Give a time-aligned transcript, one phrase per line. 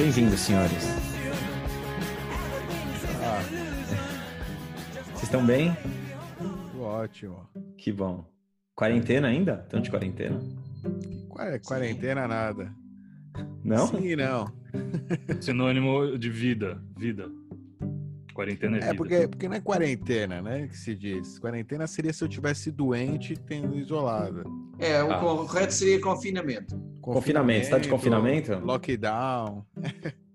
[0.00, 0.84] Bem-vindos, senhores.
[3.22, 3.42] Ah,
[5.12, 5.76] Vocês estão bem?
[6.80, 7.46] ótimo.
[7.76, 8.24] Que bom.
[8.74, 9.60] Quarentena ainda?
[9.64, 10.40] Estão de quarentena?
[11.28, 12.72] Qua- Quarentena nada.
[13.62, 13.88] Não?
[13.88, 14.50] Sim não.
[15.42, 16.82] Sinônimo de vida.
[16.96, 17.28] Vida.
[18.32, 18.92] Quarentena é vida.
[18.92, 20.66] É porque, porque não é quarentena, né?
[20.68, 21.38] Que se diz.
[21.38, 24.44] Quarentena seria se eu tivesse doente tendo isolado.
[24.78, 25.18] É, o Ah.
[25.18, 26.80] correto seria confinamento.
[27.00, 27.64] Confinamento.
[27.64, 28.52] Você tá de confinamento?
[28.58, 29.64] Lockdown.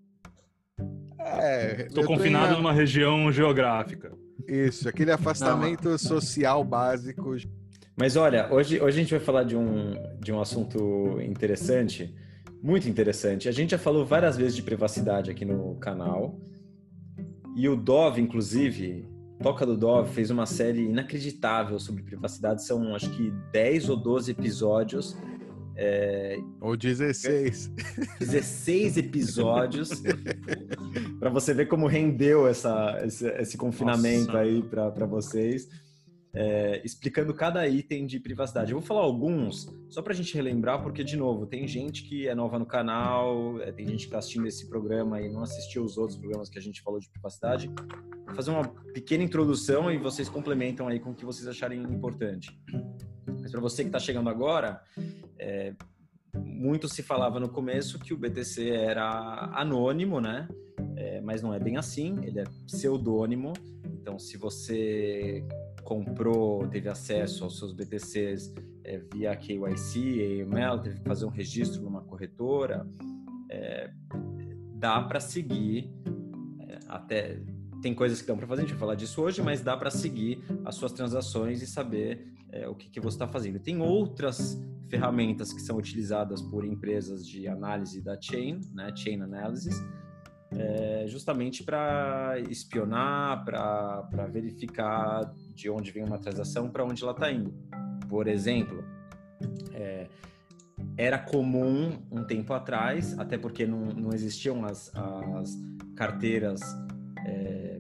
[1.28, 4.12] É, Estou confinado em- numa região geográfica.
[4.48, 7.36] Isso, aquele afastamento social básico.
[7.98, 12.14] Mas olha, hoje, hoje a gente vai falar de um, de um assunto interessante,
[12.62, 13.50] muito interessante.
[13.50, 16.38] A gente já falou várias vezes de privacidade aqui no canal.
[17.56, 19.08] E o Dove, inclusive,
[19.42, 22.64] Toca do Dove, fez uma série inacreditável sobre privacidade.
[22.66, 25.18] São, acho que, 10 ou 12 episódios.
[25.78, 27.72] É, Ou 16.
[28.20, 29.90] 16 episódios
[31.20, 34.40] para você ver como rendeu essa, esse, esse confinamento Nossa.
[34.40, 35.68] aí para vocês,
[36.34, 38.72] é, explicando cada item de privacidade.
[38.72, 42.28] Eu vou falar alguns só para a gente relembrar, porque, de novo, tem gente que
[42.28, 45.84] é nova no canal, é, tem gente que está assistindo esse programa e não assistiu
[45.84, 47.70] os outros programas que a gente falou de privacidade.
[48.26, 52.58] Vou fazer uma pequena introdução e vocês complementam aí com o que vocês acharem importante.
[53.42, 54.82] Mas para você que está chegando agora,
[55.38, 55.74] é,
[56.38, 60.48] muito se falava no começo que o BTC era anônimo, né?
[60.96, 63.54] É, mas não é bem assim, ele é pseudônimo.
[63.86, 65.44] Então, se você
[65.84, 68.54] comprou, teve acesso aos seus BTCs
[68.84, 72.88] é, via KYC, AML, teve que fazer um registro numa corretora,
[73.50, 73.92] é,
[74.74, 75.90] dá para seguir
[76.68, 77.40] é, até
[77.82, 79.92] tem coisas que dão para fazer, a gente vai falar disso hoje, mas dá para
[79.92, 83.60] seguir as suas transações e saber é, o que, que você está fazendo.
[83.60, 84.60] Tem outras
[84.90, 89.76] ferramentas que são utilizadas por empresas de análise da chain, né, chain analysis,
[90.52, 97.32] é, justamente para espionar, para verificar de onde vem uma transação, para onde ela está
[97.32, 97.54] indo.
[98.08, 98.84] Por exemplo,
[99.74, 100.08] é,
[100.98, 105.52] era comum um tempo atrás, até porque não, não existiam as, as
[105.96, 106.62] carteiras
[107.26, 107.75] é,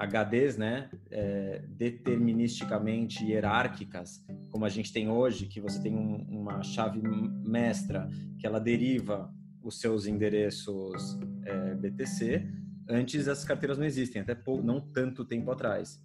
[0.00, 6.62] HDs, né, é, deterministicamente hierárquicas, como a gente tem hoje, que você tem um, uma
[6.62, 12.48] chave mestra que ela deriva os seus endereços é, BTC.
[12.88, 16.02] Antes as carteiras não existem, até pou, não tanto tempo atrás.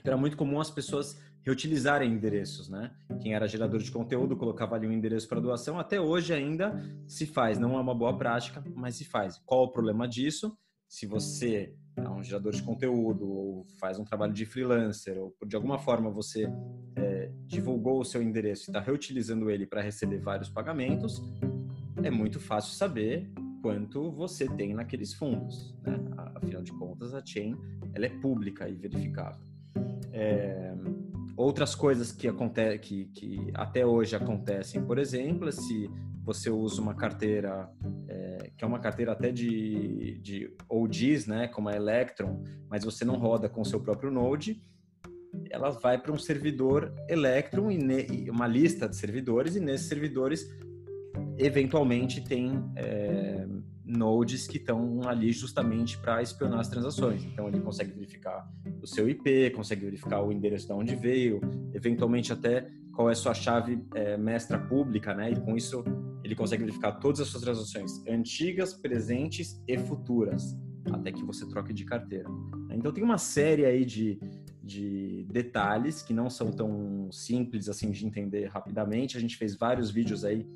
[0.00, 2.92] Então, era muito comum as pessoas reutilizarem endereços, né?
[3.20, 5.78] Quem era gerador de conteúdo colocava ali um endereço para doação.
[5.78, 7.58] Até hoje ainda se faz.
[7.58, 9.40] Não é uma boa prática, mas se faz.
[9.46, 10.56] Qual o problema disso?
[10.88, 15.56] Se você é um gerador de conteúdo ou faz um trabalho de freelancer ou de
[15.56, 16.46] alguma forma você
[16.94, 21.22] é, divulgou o seu endereço e está reutilizando ele para receber vários pagamentos,
[22.02, 23.30] é muito fácil saber
[23.62, 25.74] quanto você tem naqueles fundos.
[25.82, 25.98] Né?
[26.34, 27.56] Afinal de contas, a chain
[27.94, 29.40] ela é pública e verificável.
[30.12, 30.74] É,
[31.36, 32.28] outras coisas que,
[32.80, 35.90] que, que até hoje acontecem, por exemplo, se
[36.22, 37.85] você usa uma carteira é,
[38.56, 43.16] que é uma carteira até de, de OGs, né, como a Electron, mas você não
[43.16, 44.60] roda com o seu próprio Node,
[45.50, 50.48] ela vai para um servidor Electron e, ne, uma lista de servidores e nesses servidores
[51.38, 53.46] eventualmente tem é,
[53.84, 57.24] nodes que estão ali justamente para espionar as transações.
[57.24, 58.48] Então ele consegue verificar
[58.82, 61.40] o seu IP, consegue verificar o endereço de onde veio,
[61.74, 65.30] eventualmente até qual é sua chave é, mestra pública, né?
[65.30, 65.84] E com isso
[66.26, 70.56] ele consegue verificar todas as suas transações antigas, presentes e futuras,
[70.92, 72.28] até que você troque de carteira.
[72.72, 74.18] Então tem uma série aí de,
[74.62, 79.16] de detalhes que não são tão simples assim de entender rapidamente.
[79.16, 80.46] A gente fez vários vídeos aí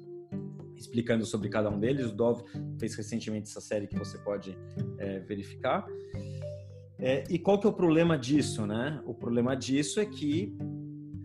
[0.76, 2.06] explicando sobre cada um deles.
[2.06, 2.42] O Dove
[2.78, 4.58] fez recentemente essa série que você pode
[4.98, 5.86] é, verificar.
[6.98, 9.00] É, e qual que é o problema disso, né?
[9.06, 10.54] O problema disso é que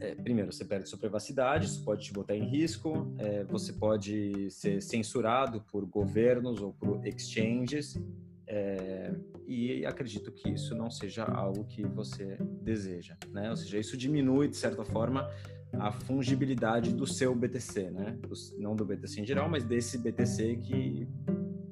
[0.05, 4.51] é, primeiro, você perde sua privacidade, isso pode te botar em risco, é, você pode
[4.51, 7.99] ser censurado por governos ou por exchanges,
[8.47, 9.11] é,
[9.47, 13.49] e acredito que isso não seja algo que você deseja, né?
[13.49, 15.27] Ou seja, isso diminui, de certa forma,
[15.73, 18.17] a fungibilidade do seu BTC, né?
[18.21, 21.07] Do, não do BTC em geral, mas desse BTC que,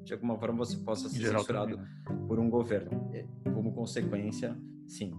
[0.02, 2.26] de alguma forma, você possa ser censurado também, né?
[2.26, 3.08] por um governo.
[3.52, 4.56] Como consequência,
[4.86, 5.14] sim,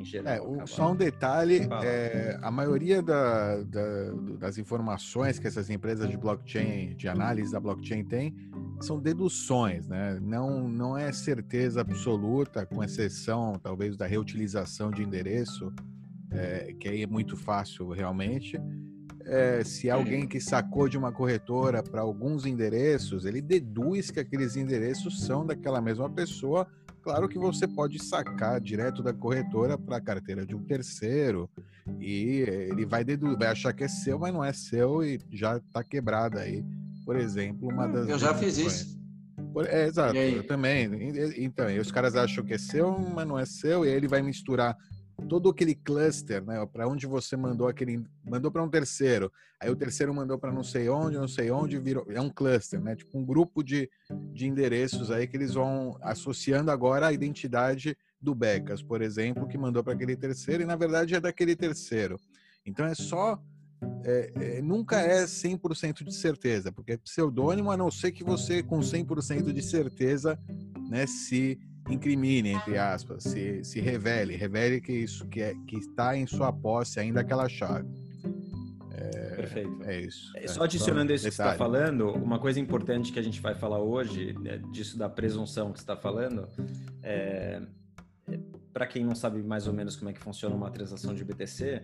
[0.00, 0.32] em geral.
[0.32, 6.08] É, o, só um detalhe: é, a maioria da, da, das informações que essas empresas
[6.08, 8.34] de blockchain, de análise da blockchain têm,
[8.80, 10.18] são deduções, né?
[10.20, 15.72] Não, não é certeza absoluta, com exceção talvez da reutilização de endereço,
[16.30, 18.58] é, que aí é muito fácil realmente.
[19.28, 24.56] é, se alguém que sacou de uma corretora para alguns endereços, ele deduz que aqueles
[24.56, 26.66] endereços são daquela mesma pessoa.
[27.08, 31.48] Claro que você pode sacar direto da corretora para a carteira de um terceiro
[31.98, 35.56] e ele vai, deduzir, vai achar que é seu, mas não é seu e já
[35.56, 36.62] está quebrada aí.
[37.06, 38.10] Por exemplo, uma das.
[38.10, 39.00] Eu já fiz isso.
[39.68, 40.86] É, exato, eu também.
[41.38, 44.20] Então, os caras acham que é seu, mas não é seu, e aí ele vai
[44.20, 44.76] misturar
[45.26, 46.64] todo aquele cluster, né?
[46.66, 50.62] Para onde você mandou aquele, mandou para um terceiro, aí o terceiro mandou para não
[50.62, 52.94] sei onde, não sei onde, virou, é um cluster, né?
[52.94, 53.90] Tipo um grupo de,
[54.32, 59.58] de endereços aí que eles vão associando agora a identidade do Becas, por exemplo, que
[59.58, 62.18] mandou para aquele terceiro e na verdade é daquele terceiro.
[62.64, 63.40] Então é só
[64.04, 68.62] é, é, nunca é 100% de certeza, porque é pseudônimo, a não ser que você,
[68.62, 70.38] com 100% de certeza,
[70.88, 71.58] né, se
[71.88, 76.52] incrimine, entre aspas, se, se revele, revele que isso que, é, que está em sua
[76.52, 77.88] posse ainda aquela chave.
[78.92, 79.82] É, Perfeito.
[79.84, 80.32] É isso.
[80.36, 83.54] É, só adicionando isso que você está falando, uma coisa importante que a gente vai
[83.54, 86.48] falar hoje, né, disso da presunção que você está falando,
[87.02, 87.62] é,
[88.28, 88.38] é
[88.72, 91.82] para quem não sabe mais ou menos como é que funciona uma transação de BTC,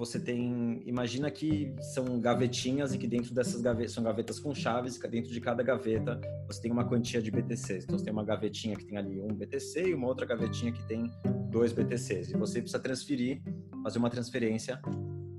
[0.00, 4.96] você tem, imagina que são gavetinhas e que dentro dessas gavetas são gavetas com chaves,
[4.96, 7.84] que dentro de cada gaveta você tem uma quantia de BTCs.
[7.84, 10.82] Então você tem uma gavetinha que tem ali um BTC e uma outra gavetinha que
[10.88, 11.12] tem
[11.50, 12.30] dois BTCs.
[12.30, 13.42] E você precisa transferir,
[13.82, 14.80] fazer uma transferência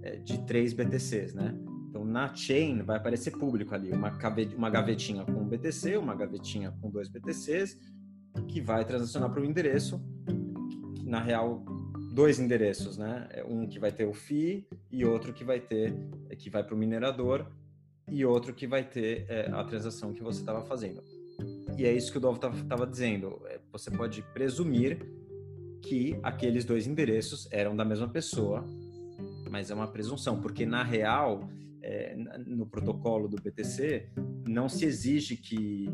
[0.04, 1.58] é, de três BTCs, né?
[1.90, 4.16] Então na chain vai aparecer público ali, uma,
[4.56, 7.80] uma gavetinha com um BTC, uma gavetinha com dois BTCs,
[8.48, 10.00] que vai transacionar para o endereço.
[11.04, 11.66] Na real,
[12.12, 13.28] dois endereços, né?
[13.32, 15.96] É um que vai ter o FII e outro que vai ter
[16.38, 17.46] que vai para o minerador
[18.10, 21.02] e outro que vai ter é, a transação que você estava fazendo.
[21.78, 23.42] E é isso que o Dov estava dizendo.
[23.46, 25.00] É, você pode presumir
[25.82, 28.66] que aqueles dois endereços eram da mesma pessoa,
[29.50, 31.50] mas é uma presunção, porque na real,
[31.82, 32.16] é,
[32.46, 34.10] no protocolo do BTC,
[34.48, 35.90] não se exige que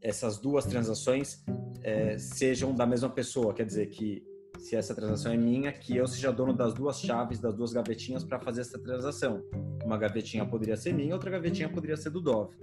[0.00, 1.44] essas duas transações
[1.82, 3.54] é, sejam da mesma pessoa.
[3.54, 4.31] Quer dizer que
[4.62, 8.22] se essa transação é minha, que eu seja dono das duas chaves, das duas gavetinhas
[8.22, 9.42] para fazer essa transação.
[9.84, 12.56] Uma gavetinha poderia ser minha, outra gavetinha poderia ser do Dove.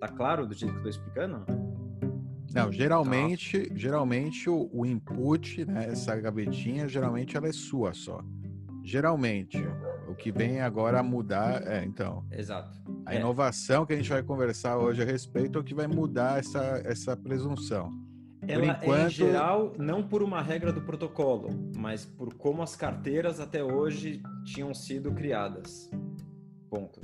[0.00, 1.44] Tá claro do jeito que eu estou explicando?
[2.54, 8.24] Não, geralmente, geralmente o, o, input, né, essa gavetinha, geralmente ela é sua só.
[8.82, 9.58] Geralmente.
[10.08, 12.24] O que vem agora a mudar, é, então.
[12.32, 12.80] Exato.
[13.04, 13.18] A é.
[13.18, 16.80] inovação que a gente vai conversar hoje a respeito é o que vai mudar essa,
[16.86, 18.07] essa presunção.
[18.48, 18.94] Ela enquanto...
[18.94, 23.62] é, em geral, não por uma regra do protocolo, mas por como as carteiras até
[23.62, 25.90] hoje tinham sido criadas.
[26.70, 27.00] Ponto.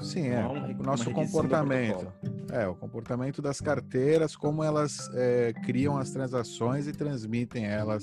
[0.00, 0.44] sim, é.
[0.44, 2.12] o nosso comportamento.
[2.50, 8.02] É, o comportamento das carteiras, como elas é, criam as transações e transmitem elas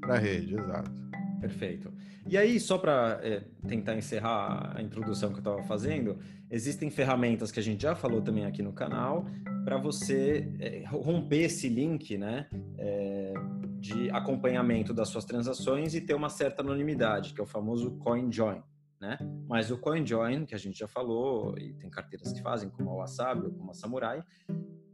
[0.00, 1.07] para a rede, exato.
[1.40, 1.92] Perfeito.
[2.26, 6.18] E aí, só para é, tentar encerrar a introdução que eu estava fazendo,
[6.50, 9.26] existem ferramentas que a gente já falou também aqui no canal
[9.64, 12.46] para você é, romper esse link né,
[12.76, 13.34] é,
[13.78, 18.62] de acompanhamento das suas transações e ter uma certa anonimidade, que é o famoso CoinJoin.
[19.00, 19.16] Né?
[19.46, 22.94] Mas o CoinJoin, que a gente já falou, e tem carteiras que fazem, como a
[22.94, 24.24] Wasabi ou como a Samurai,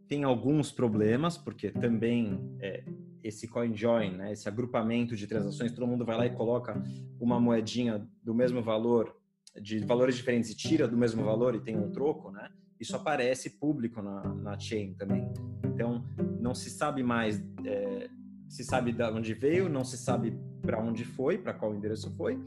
[0.06, 2.85] tem alguns problemas, porque também é,
[3.25, 6.81] esse CoinJoin, né, esse agrupamento de transações, todo mundo vai lá e coloca
[7.19, 9.17] uma moedinha do mesmo valor,
[9.58, 12.51] de valores diferentes e tira do mesmo valor e tem um troco, né?
[12.79, 15.27] Isso aparece público na, na chain também.
[15.65, 16.05] Então,
[16.39, 18.10] não se sabe mais, é,
[18.46, 22.39] se sabe de onde veio, não se sabe para onde foi, para qual endereço foi,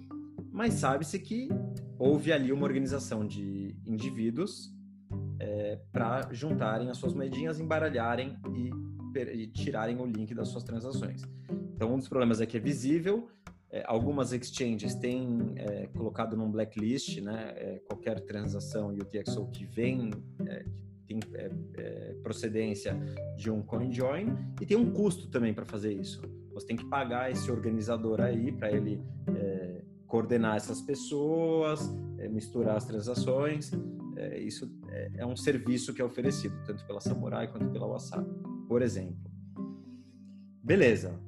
[0.51, 1.49] mas sabe-se que
[1.97, 4.71] houve ali uma organização de indivíduos
[5.39, 8.86] é, para juntarem as suas moedinhas, embaralharem e
[9.21, 11.21] e tirarem o link das suas transações.
[11.75, 13.27] Então, um dos problemas é que é visível.
[13.69, 20.09] É, algumas exchanges têm é, colocado num blacklist né, é, qualquer transação UTXO que vem,
[20.45, 20.63] é,
[20.95, 22.97] que tem é, é, procedência
[23.37, 26.21] de um CoinJoin e tem um custo também para fazer isso.
[26.53, 28.99] Você tem que pagar esse organizador aí para ele
[30.07, 31.93] coordenar essas pessoas,
[32.31, 33.71] misturar as transações.
[34.39, 34.67] isso
[35.15, 38.27] é, um serviço que é oferecido tanto pela Samurai quanto pela WhatsApp
[38.67, 39.31] por exemplo.
[40.63, 41.19] Beleza.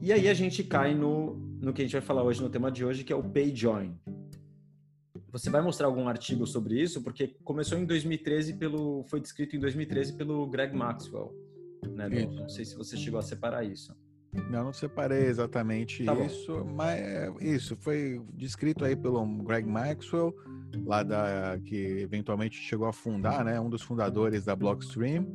[0.00, 2.70] E aí a gente cai no, no que a gente vai falar hoje, no tema
[2.70, 3.98] de hoje, que é o PayJoin.
[5.32, 7.02] Você vai mostrar algum artigo sobre isso?
[7.02, 9.04] Porque começou em 2013 pelo...
[9.04, 11.34] Foi descrito em 2013 pelo Greg Maxwell.
[11.90, 13.94] Né, não sei se você chegou a separar isso.
[14.50, 20.34] Não, não separei exatamente tá isso, mas é, isso foi descrito aí pelo Greg Maxwell,
[20.84, 25.26] lá da que eventualmente chegou a fundar, né, um dos fundadores da Blockstream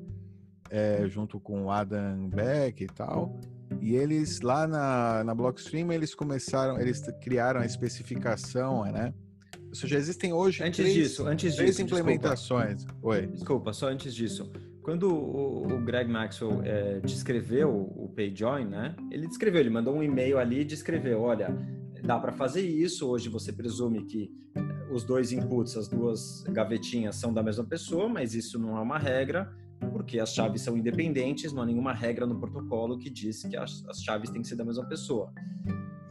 [0.74, 3.40] é, junto com o Adam Beck e tal.
[3.80, 9.14] E eles lá na, na Blockstream eles começaram, eles criaram a especificação, né,
[9.74, 12.78] seja, existem hoje antes três, disso, antes três disso, implementações.
[12.86, 13.08] Desculpa.
[13.08, 13.28] Oi.
[13.28, 14.52] Desculpa, só antes disso.
[14.82, 18.96] Quando o, o Greg Maxwell é, descreveu o PayJoin, né?
[19.12, 21.56] Ele descreveu, ele mandou um e-mail ali e descreveu, olha,
[22.04, 23.08] dá para fazer isso.
[23.08, 24.30] Hoje você presume que
[24.92, 29.00] os dois inputs, as duas gavetinhas são da mesma pessoa, mas isso não é uma
[29.00, 29.52] regra,
[30.04, 33.84] porque as chaves são independentes, não há nenhuma regra no protocolo que diz que as,
[33.88, 35.34] as chaves têm que ser da mesma pessoa.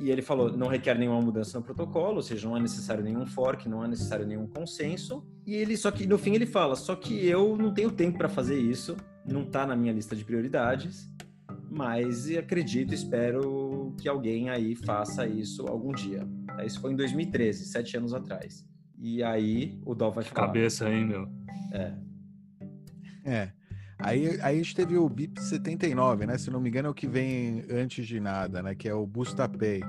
[0.01, 3.27] E ele falou, não requer nenhuma mudança no protocolo, ou seja, não é necessário nenhum
[3.27, 5.25] fork, não é necessário nenhum consenso.
[5.47, 8.29] E ele só que no fim ele fala, só que eu não tenho tempo para
[8.29, 11.09] fazer isso, não está na minha lista de prioridades,
[11.71, 16.27] mas acredito, espero que alguém aí faça isso algum dia.
[16.65, 18.67] Isso foi em 2013, sete anos atrás.
[18.99, 20.47] E aí o Dol vai ficar.
[20.47, 21.29] Cabeça aí, meu.
[21.73, 21.95] É.
[23.25, 23.53] É.
[24.03, 26.37] Aí, aí a gente teve o BIP 79, né?
[26.37, 28.75] Se não me engano, é o que vem antes de nada, né?
[28.75, 29.81] Que é o Bustapay.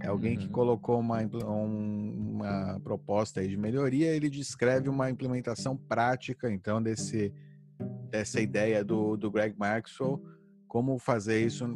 [0.00, 0.42] É alguém uhum.
[0.42, 7.32] que colocou uma, um, uma proposta de melhoria, ele descreve uma implementação prática, então, desse,
[8.08, 10.22] dessa ideia do, do Greg Maxwell,
[10.68, 11.66] como fazer isso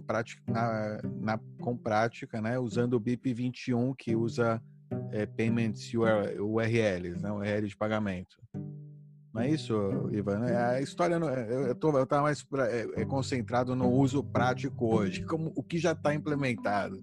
[0.47, 2.57] na, na, com prática, né?
[2.57, 4.63] Usando o BIP 21, que usa
[5.11, 7.33] é, Payments URLs, né?
[7.33, 8.37] URL de pagamento.
[9.33, 9.75] Não é isso,
[10.13, 10.45] Ivan?
[10.47, 14.95] É, a história, não, é, eu estava mais pra, é, é, concentrado no uso prático
[14.95, 17.01] hoje, como o que já está implementado.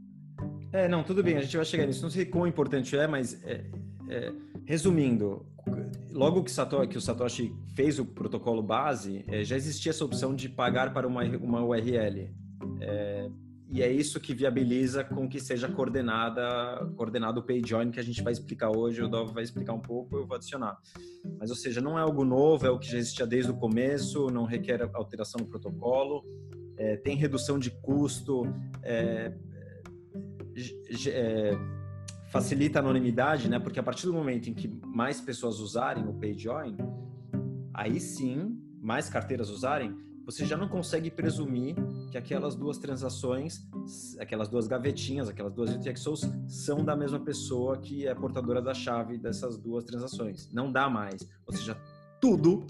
[0.74, 2.03] É, não, tudo bem, a gente vai chegar nisso.
[2.03, 3.63] Não sei quão importante é, mas é,
[4.10, 4.34] é,
[4.65, 5.46] resumindo,
[6.12, 10.36] logo que, Satoshi, que, o Satoshi fez o protocolo base, é, já existia essa opção
[10.36, 12.29] de pagar para uma, uma URL.
[13.70, 18.24] E é isso que viabiliza com que seja coordenada, coordenado o PayJoin, que a gente
[18.24, 20.78] vai explicar hoje, o Dov vai explicar um pouco, eu vou adicionar.
[21.38, 24.30] Mas, ou seja, não é algo novo, é o que já existia desde o começo,
[24.30, 26.24] não requer alteração no protocolo,
[26.78, 28.44] é, tem redução de custo,
[28.84, 29.34] é,
[31.08, 31.52] é,
[32.32, 33.60] facilita a anonimidade, né?
[33.60, 36.78] Porque a partir do momento em que mais pessoas usarem o PayJoin,
[37.74, 39.94] aí sim, mais carteiras usarem,
[40.27, 41.74] você já não consegue presumir
[42.12, 43.65] que aquelas duas transações,
[44.19, 49.17] aquelas duas gavetinhas, aquelas duas UTXOs são da mesma pessoa que é portadora da chave
[49.17, 50.51] dessas duas transações.
[50.51, 51.25] Não dá mais.
[51.46, 51.77] Ou seja,
[52.19, 52.67] tudo,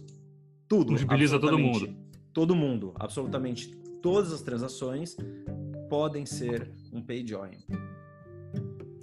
[0.67, 0.93] tudo.
[0.93, 1.95] Tangibiliza todo mundo.
[2.31, 5.17] Todo mundo, absolutamente todas as transações
[5.89, 7.57] podem ser um pay join.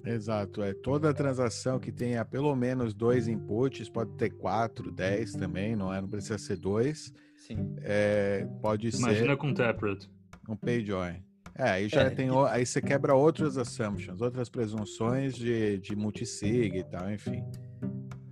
[0.06, 5.74] Exato, é toda transação que tenha pelo menos dois inputs, pode ter quatro, dez também,
[5.74, 6.00] não é?
[6.00, 7.12] Não precisa ser dois
[7.46, 7.76] Sim.
[7.82, 9.16] É, pode Imagina ser.
[9.16, 10.10] Imagina com Taproot.
[10.48, 11.22] Um PayJoin.
[11.56, 12.28] É, aí já é, tem.
[12.48, 17.44] Aí você quebra outras assumptions, outras presunções de, de multisig e tal, enfim.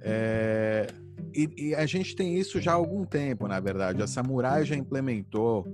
[0.01, 0.87] É,
[1.35, 4.03] e, e, a gente tem isso já há algum tempo, na verdade.
[4.03, 5.67] A Samurai já implementou,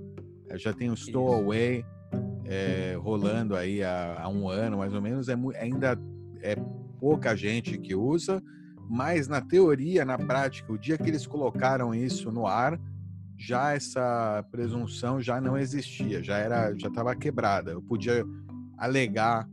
[0.55, 1.83] já tem o Stowaway
[2.45, 5.29] é, rolando aí há, há, um ano, mais ou menos.
[5.29, 5.97] É, ainda
[6.41, 6.55] é
[6.99, 8.43] pouca gente que usa,
[8.89, 12.79] mas na teoria, na prática, o dia que eles colocaram isso no ar,
[13.39, 17.71] já essa presunção já não existia, já era, já estava quebrada.
[17.71, 18.25] Eu podia
[18.77, 19.47] alegar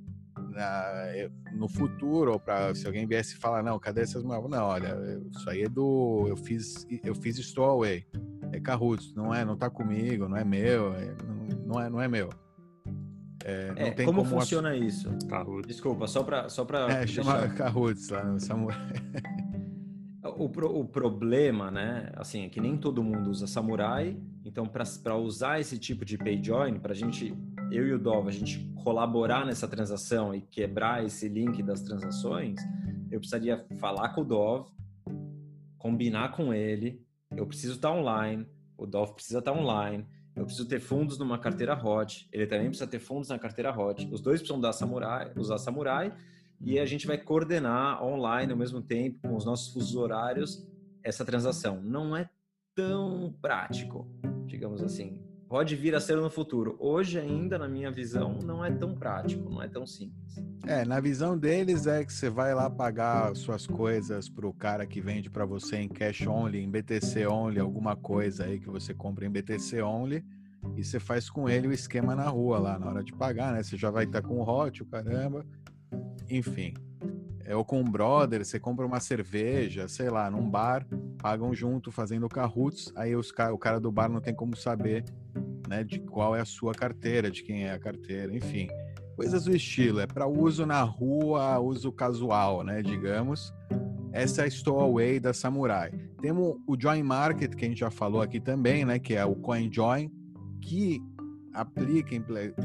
[0.51, 0.63] na,
[1.15, 4.97] eh, no futuro ou para se alguém viesse falar não, cadê essas não, olha,
[5.31, 8.05] isso aí é do eu fiz eu fiz stowaway,
[8.53, 11.15] é Carruths, não é, não tá comigo, não é meu, é,
[11.65, 12.29] não, é, não é meu.
[13.45, 15.09] É, é, como, como, funciona isso?
[15.65, 18.77] Desculpa, só para só para é, chama Carruths lá no Samurai.
[20.39, 25.17] o, pro, o problema, né, assim, é que nem todo mundo usa Samurai, então para
[25.17, 27.35] usar esse tipo de pay join, para a gente,
[27.71, 32.61] eu e o Dov, a gente colaborar nessa transação e quebrar esse link das transações,
[33.11, 34.69] eu precisaria falar com o Dov,
[35.79, 37.05] combinar com ele,
[37.37, 41.19] eu preciso estar tá online, o Dov precisa estar tá online, eu preciso ter fundos
[41.19, 44.73] numa carteira hot, ele também precisa ter fundos na carteira hot, os dois precisam dar
[44.73, 46.13] Samurai, usar Samurai,
[46.61, 50.67] e a gente vai coordenar online ao mesmo tempo, com os nossos fusos horários,
[51.03, 51.81] essa transação.
[51.83, 52.29] Não é
[52.75, 54.07] tão prático,
[54.47, 55.23] digamos assim.
[55.49, 56.77] Pode vir a ser no futuro.
[56.81, 60.35] Hoje, ainda, na minha visão, não é tão prático, não é tão simples.
[60.67, 64.85] É, na visão deles é que você vai lá pagar suas coisas para o cara
[64.85, 68.93] que vende para você em cash only, em BTC only, alguma coisa aí que você
[68.93, 70.25] compra em BTC only,
[70.75, 73.63] e você faz com ele o esquema na rua lá, na hora de pagar, né?
[73.63, 75.47] Você já vai estar tá com o hot, o caramba
[76.31, 76.75] enfim.
[77.45, 80.85] É, ou com um brother, você compra uma cerveja, sei lá, num bar,
[81.19, 85.05] pagam junto fazendo carruts, aí os, o cara do bar não tem como saber
[85.69, 88.69] né, de qual é a sua carteira, de quem é a carteira, enfim.
[89.15, 93.55] Coisas do estilo, é para uso na rua, uso casual, né, digamos.
[94.13, 95.93] Essa é a stowaway da Samurai.
[96.21, 99.37] Temos o Join Market, que a gente já falou aqui também, né, que é o
[99.37, 100.11] CoinJoin,
[100.61, 101.01] que
[101.57, 102.15] aplica,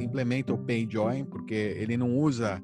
[0.01, 2.61] implementa o PayJoin, porque ele não usa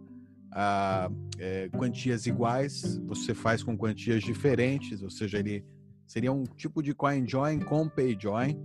[0.52, 5.64] a é, quantias iguais, você faz com quantias diferentes, ou seja, ele
[6.06, 8.58] seria um tipo de CoinJoin com PayJoin,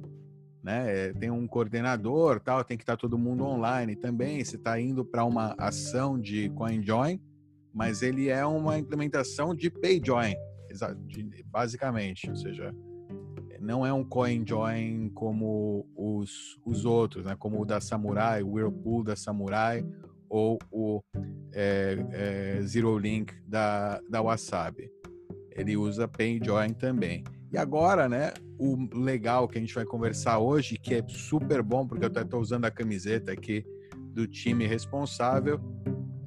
[0.63, 1.09] né?
[1.09, 4.45] É, tem um coordenador, tal, tem que estar todo mundo online também.
[4.45, 7.21] Você está indo para uma ação de CoinJoin,
[7.75, 10.35] mas ele é uma implementação de PayJoin,
[11.47, 12.73] basicamente, ou seja,
[13.61, 17.37] não é um CoinJoin como os, os outros, né?
[17.37, 19.85] Como o da Samurai, o Whirlpool da Samurai
[20.33, 21.03] ou o
[21.53, 24.91] é, é, Zero Link da, da Wasabi.
[25.55, 27.23] Ele usa PayJoin também.
[27.53, 31.87] E agora, né, o legal que a gente vai conversar hoje, que é super bom,
[31.87, 33.63] porque eu até estou usando a camiseta aqui
[34.15, 35.61] do time responsável,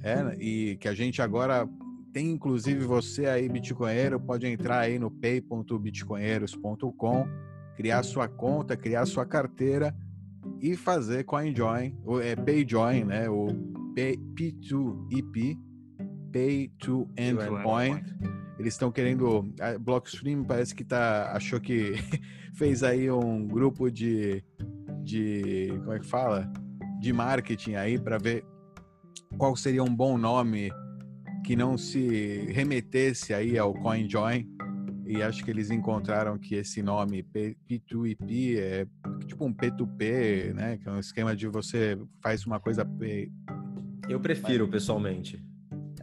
[0.04, 1.68] é, e que a gente agora
[2.14, 7.28] tem, inclusive, você aí, Bitcoinheiro, pode entrar aí no pay.bitcoinheiros.com,
[7.76, 9.96] criar sua conta, criar sua carteira
[10.62, 15.58] e fazer CoinJoin, ou é PayJoin, né, o P2EP,
[16.32, 18.04] Pay to Endpoint.
[18.60, 19.54] Eles estão querendo.
[19.60, 21.94] A Blockstream parece que tá, achou que
[22.56, 24.44] fez aí um grupo de,
[25.04, 25.70] de.
[25.80, 26.52] Como é que fala?
[27.00, 28.46] De marketing aí para ver
[29.38, 30.72] qual seria um bom nome
[31.46, 34.50] que não se remetesse aí ao CoinJoin.
[35.06, 38.88] E acho que eles encontraram que esse nome P2EP é
[39.28, 40.78] tipo um P2P, né?
[40.78, 42.84] Que é um esquema de você faz uma coisa
[44.10, 45.44] eu prefiro pessoalmente.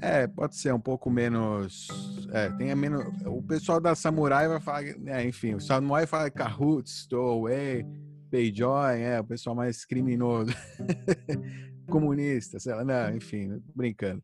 [0.00, 1.88] É, pode ser um pouco menos.
[2.32, 3.04] É, tem a menos.
[3.24, 4.84] O pessoal da Samurai vai falar.
[5.06, 7.86] É, enfim, o Samurai fala Kahoot, Stowaway,
[8.28, 10.52] Payjoy, é, o pessoal mais criminoso.
[11.88, 14.22] Comunista, sei lá, não, enfim, brincando.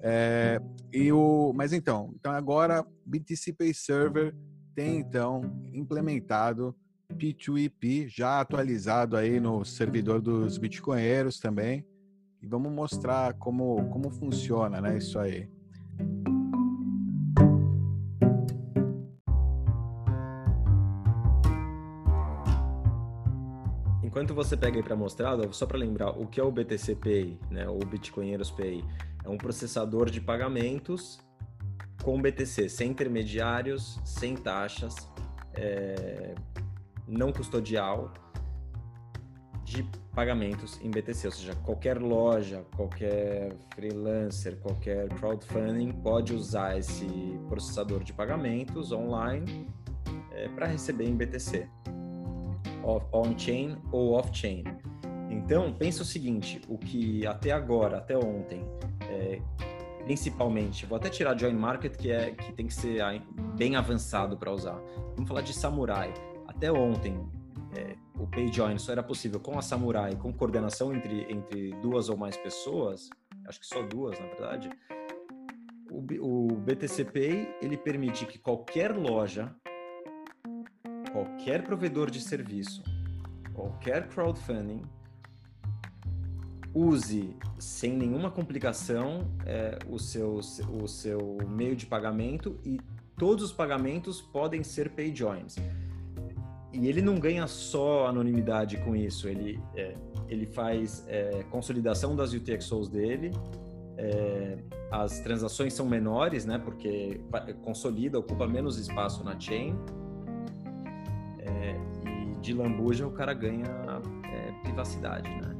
[0.00, 0.60] É,
[0.92, 4.34] e o, mas então, então agora BTC Pay Server
[4.74, 6.74] tem então implementado
[7.12, 11.84] P2EP já atualizado aí no servidor dos bitcoinheiros também
[12.42, 15.48] e vamos mostrar como, como funciona né, isso aí.
[24.02, 27.38] Enquanto você pega aí para mostrar, só para lembrar, o que é o BTC Pay,
[27.50, 28.84] né, ou Bitcoinheiros Pay?
[29.24, 31.18] É um processador de pagamentos
[32.02, 35.08] com BTC, sem intermediários, sem taxas,
[35.54, 36.34] é,
[37.06, 38.12] não custodial,
[39.64, 47.06] de pagamentos em BTC, ou seja, qualquer loja, qualquer freelancer, qualquer crowdfunding pode usar esse
[47.48, 49.66] processador de pagamentos online
[50.32, 51.68] é, para receber em BTC,
[53.12, 54.64] on-chain ou off-chain.
[55.30, 58.62] Então, pensa o seguinte, o que até agora, até ontem,
[59.08, 59.40] é,
[60.04, 63.00] principalmente, vou até tirar Join Market, que, é, que tem que ser
[63.56, 64.78] bem avançado para usar.
[65.14, 66.12] Vamos falar de Samurai.
[66.46, 67.18] Até ontem,
[67.76, 72.16] é, o PayJoin só era possível com a Samurai, com coordenação entre, entre duas ou
[72.16, 73.10] mais pessoas,
[73.48, 74.70] acho que só duas, na verdade,
[75.90, 79.52] o, o BTC Pay, ele permite que qualquer loja,
[81.10, 82.84] qualquer provedor de serviço,
[83.52, 84.82] qualquer crowdfunding,
[86.72, 90.38] use sem nenhuma complicação é, o, seu,
[90.80, 92.80] o seu meio de pagamento e
[93.16, 95.56] todos os pagamentos podem ser PayJoins.
[96.72, 99.94] E ele não ganha só anonimidade com isso, ele, é,
[100.28, 103.30] ele faz é, consolidação das UTXOs dele,
[103.98, 104.56] é,
[104.90, 107.20] as transações são menores, né, porque
[107.62, 109.78] consolida, ocupa menos espaço na chain,
[111.40, 111.76] é,
[112.08, 113.66] e de lambuja o cara ganha
[114.24, 115.54] é, privacidade, né.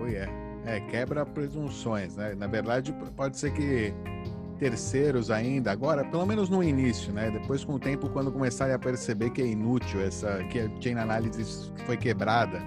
[0.00, 0.32] Oh, yeah.
[0.64, 2.34] É, quebra presunções, né?
[2.34, 3.94] Na verdade, pode ser que
[4.58, 7.30] terceiros ainda, agora, pelo menos no início, né?
[7.30, 10.94] Depois, com o tempo, quando começarem a perceber que é inútil essa, que a chain
[10.96, 12.60] analysis foi quebrada,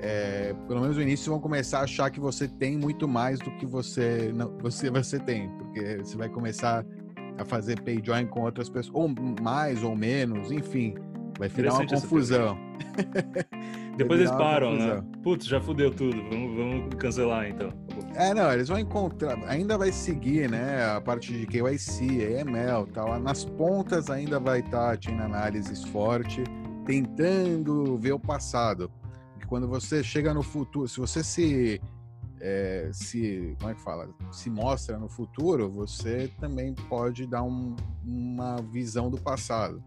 [0.00, 3.50] é, pelo menos no início vão começar a achar que você tem muito mais do
[3.52, 6.84] que você não, você você tem, porque você vai começar
[7.38, 9.08] a fazer pay join com outras pessoas, ou
[9.40, 10.94] mais ou menos, enfim,
[11.38, 12.58] vai virar uma confusão.
[13.96, 15.02] Depois eles param, né?
[15.22, 17.70] Putz, já fudeu tudo, vamos, vamos cancelar então.
[18.14, 23.18] É, não, eles vão encontrar, ainda vai seguir, né, a parte de KYC, AML tal,
[23.18, 26.44] nas pontas ainda vai estar tá, a análises forte,
[26.84, 28.90] tentando ver o passado.
[29.32, 31.80] Porque quando você chega no futuro, se você se,
[32.38, 37.74] é, se, como é que fala, se mostra no futuro, você também pode dar um,
[38.04, 39.82] uma visão do passado.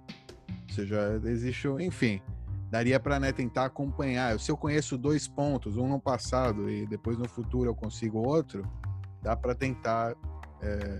[0.69, 2.19] Ou seja, existe, enfim,
[2.69, 4.39] daria para né, tentar acompanhar.
[4.39, 8.63] Se eu conheço dois pontos, um no passado e depois no futuro eu consigo outro,
[9.21, 10.15] dá para tentar.
[10.61, 10.99] É,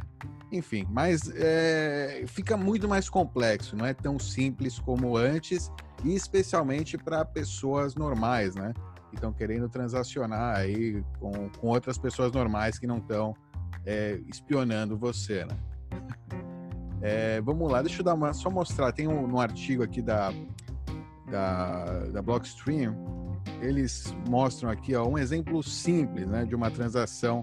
[0.51, 5.71] enfim, mas é, fica muito mais complexo, não é tão simples como antes,
[6.03, 8.73] e especialmente para pessoas normais, né?
[9.09, 13.33] que estão querendo transacionar aí com, com outras pessoas normais que não estão
[13.85, 15.57] é, espionando você, né?
[17.01, 18.91] É, vamos lá, deixa eu dar uma, só mostrar.
[18.91, 20.33] Tem um, um artigo aqui da,
[21.29, 22.95] da, da Blockstream,
[23.61, 27.41] eles mostram aqui ó, um exemplo simples né, de uma transação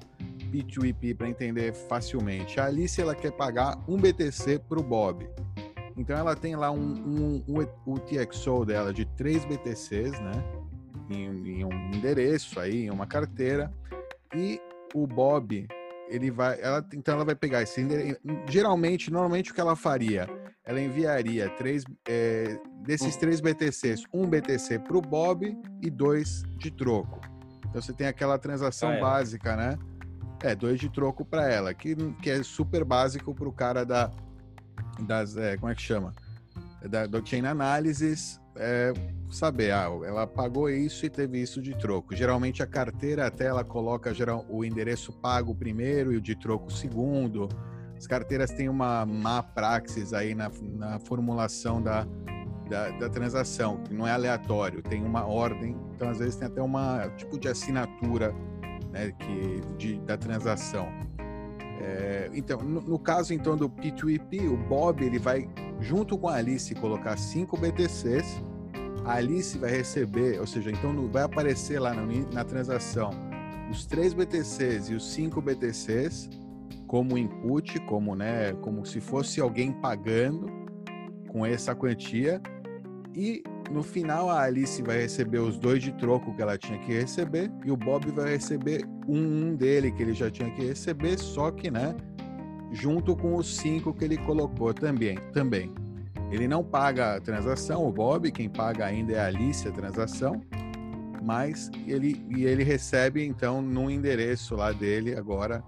[0.53, 2.61] P2EP para entender facilmente.
[2.61, 5.29] A Alice ela quer pagar um BTC para o Bob.
[5.97, 10.33] Então ela tem lá um, um, um, o TXO dela de 3 BTCs, né?
[11.11, 13.73] Em, em, um endereço aí, em uma carteira.
[14.35, 14.61] E
[14.95, 15.67] o Bob,
[16.09, 16.59] ele vai.
[16.61, 18.19] Ela, então ela vai pegar esse endereço.
[18.49, 20.27] Geralmente, normalmente o que ela faria?
[20.73, 26.71] Ela enviaria três, é, desses três BTCs, um BTC para o Bob e dois de
[26.71, 27.21] troco.
[27.69, 29.01] Então você tem aquela transação ah, é.
[29.01, 29.79] básica, né?
[30.43, 34.11] É, dois de troco para ela, que, que é super básico para o cara da,
[35.07, 35.37] das.
[35.37, 36.15] É, como é que chama?
[36.89, 38.95] Da blockchain analysis, é,
[39.31, 42.17] saber, ah, ela pagou isso e teve isso de troco.
[42.17, 46.73] Geralmente a carteira até ela coloca geral, o endereço pago primeiro e o de troco
[46.73, 47.47] segundo.
[48.03, 52.05] As carteiras têm uma má praxis aí na, na formulação da,
[52.69, 56.61] da, da, transação, que não é aleatório, tem uma ordem, então às vezes tem até
[56.61, 58.35] uma tipo de assinatura
[58.91, 60.89] né, que, de, da transação.
[61.81, 66.35] É, então, no, no, caso então do P2EP, o Bob ele vai junto com a
[66.35, 68.43] Alice colocar 5 BTCs.
[69.05, 73.11] A Alice vai receber, ou seja, então no, vai aparecer lá na, na transação
[73.71, 76.42] os 3 BTCs e os 5 BTCs
[76.93, 80.47] como input, como né, como se fosse alguém pagando
[81.29, 82.39] com essa quantia.
[83.17, 86.93] E no final, a Alice vai receber os dois de troco que ela tinha que
[86.93, 91.51] receber e o Bob vai receber um, dele que ele já tinha que receber, só
[91.51, 91.97] que, né,
[92.71, 95.17] junto com os cinco que ele colocou também.
[95.33, 95.73] também.
[96.31, 100.43] Ele não paga a transação, o Bob, quem paga ainda é a Alice a transação,
[101.23, 105.65] mas ele, e ele recebe então no endereço lá dele agora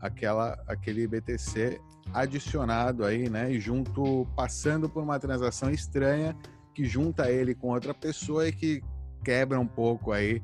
[0.00, 1.80] aquela aquele BTC
[2.12, 6.36] adicionado aí, né, e junto passando por uma transação estranha
[6.74, 8.82] que junta ele com outra pessoa e que
[9.24, 10.42] quebra um pouco aí,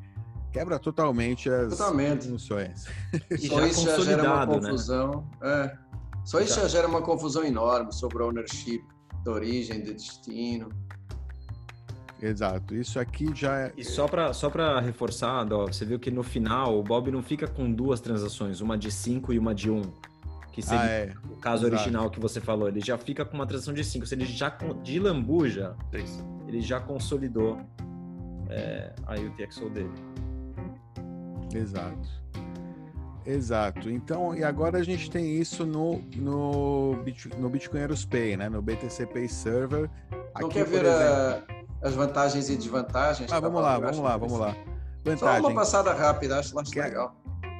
[0.52, 2.28] quebra totalmente as totalmente.
[2.28, 2.86] funções.
[3.48, 4.54] Só isso já gera uma né?
[4.54, 5.30] confusão.
[5.40, 5.64] Né?
[5.64, 5.78] É.
[6.24, 6.62] Só isso já.
[6.62, 8.84] já gera uma confusão enorme sobre a ownership,
[9.22, 10.68] de origem, de destino.
[12.20, 13.72] Exato, isso aqui já é.
[13.76, 14.50] E só para só
[14.80, 18.78] reforçar, Dó, você viu que no final o Bob não fica com duas transações, uma
[18.78, 19.76] de 5 e uma de 1.
[19.76, 19.82] Um,
[20.56, 21.12] que seria ah, é.
[21.30, 21.74] o caso Exato.
[21.74, 22.66] original que você falou.
[22.66, 24.06] Ele já fica com uma transação de 5.
[24.06, 24.48] Se ele já
[24.82, 25.76] de lambuja,
[26.48, 27.60] ele já consolidou
[28.48, 29.92] é, aí o TXO dele.
[31.54, 32.08] Exato.
[33.26, 33.90] Exato.
[33.90, 36.96] Então, e agora a gente tem isso no, no,
[37.38, 38.48] no Bitcoiners Pay, né?
[38.48, 39.90] No BTC Pay Server.
[40.40, 41.42] Não quer ver a,
[41.82, 43.30] as vantagens e desvantagens?
[43.32, 44.56] Ah, vamos lá, vamos lá, vamos lá.
[45.04, 45.42] Vantagem.
[45.42, 47.14] Só uma passada rápida, acho, acho legal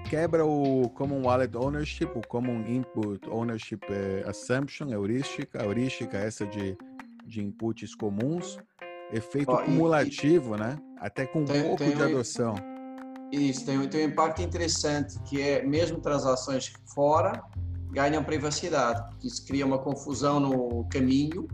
[0.09, 6.77] quebra o Common Wallet Ownership, o Common Input Ownership é, Assumption, heurística, heurística essa de,
[7.25, 8.59] de inputs comuns,
[9.13, 10.79] efeito Ó, cumulativo, e, né?
[10.99, 12.55] Até com um tem, pouco tem de adoção.
[13.33, 17.43] Isso, tem, tem um impacto interessante, que é mesmo transações fora
[17.91, 21.49] ganham privacidade, porque isso cria uma confusão no caminho,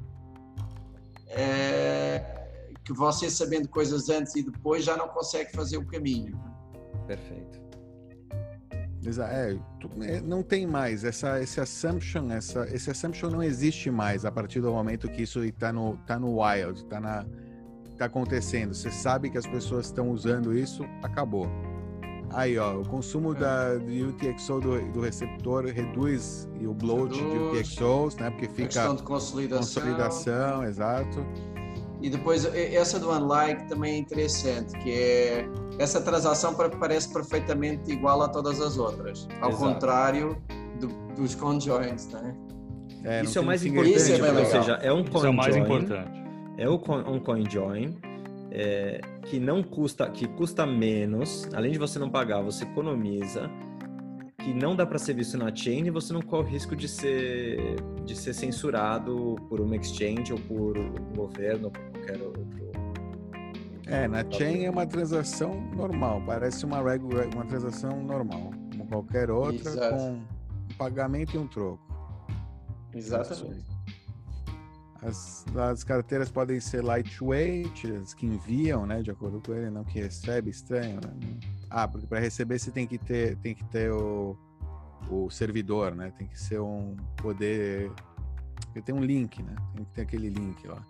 [1.29, 2.41] é,
[2.85, 6.38] que você sabendo coisas antes e depois já não consegue fazer o caminho.
[7.07, 7.61] Perfeito.
[9.05, 9.59] É,
[10.07, 14.61] é, não tem mais essa esse assumption, essa esse assumption não existe mais a partir
[14.61, 17.27] do momento que isso está no tá no wild, está na
[17.99, 18.75] tá acontecendo.
[18.75, 21.49] Você sabe que as pessoas estão usando isso, acabou.
[22.31, 23.38] Aí, ó, o consumo é.
[23.38, 28.31] da do UTXO do, do, receptor reduz e o bloat reduz, de UTXOs, né?
[28.31, 29.83] Porque fica questão de consolidação.
[29.83, 31.27] consolidação, exato.
[32.02, 38.20] E depois essa do unlike também é interessante, que é essa transação parece perfeitamente igual
[38.22, 39.64] a todas as outras, ao Exato.
[39.64, 40.42] contrário
[40.80, 42.34] do, dos conjoins, né?
[43.04, 45.32] É, isso é o mais importante, isso é ou seja, é um coin é o
[45.32, 46.22] mais importante.
[46.58, 47.96] É um coin join
[48.50, 53.50] é, que não custa, que custa menos, além de você não pagar, você economiza,
[54.42, 56.88] que não dá para ser visto na chain e você não corre o risco de
[56.88, 62.62] ser de ser censurado por uma exchange ou por um governo ou por qualquer outro
[63.87, 69.31] é, na chain é uma transação normal, parece uma regular, uma transação normal, como qualquer
[69.31, 69.96] outra, Exato.
[69.96, 70.24] com um
[70.78, 71.83] pagamento e um troco.
[72.94, 73.66] Exatamente.
[75.02, 79.85] As, as carteiras podem ser lightweight, as que enviam, né, de acordo com ele, não
[79.85, 81.12] que recebe, estranho, né?
[81.74, 84.37] Ah, porque para receber você tem que ter, tem que ter o,
[85.11, 86.12] o servidor, né?
[86.16, 87.90] Tem que ser um poder,
[88.85, 89.54] tem um link, né?
[89.74, 90.85] Tem que ter aquele link lá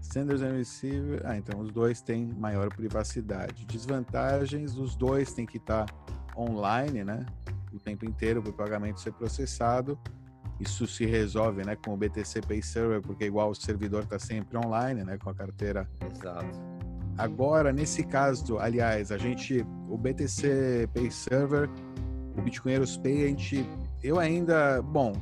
[0.00, 1.20] Senders and Receiver.
[1.24, 3.66] Ah, então os dois têm maior privacidade.
[3.66, 5.86] Desvantagens: os dois têm que estar
[6.36, 7.26] online, né?
[7.72, 9.98] O tempo inteiro para o pagamento ser processado.
[10.58, 14.58] Isso se resolve, né, com o BTC Pay Server, porque igual o servidor está sempre
[14.58, 15.88] online, né, com a carteira.
[16.12, 16.67] Exato.
[17.18, 21.68] Agora, nesse caso, aliás, a gente, o BTC Pay Server,
[22.36, 23.68] o Bitcoinheiros Pay, a gente,
[24.04, 25.12] eu ainda, bom,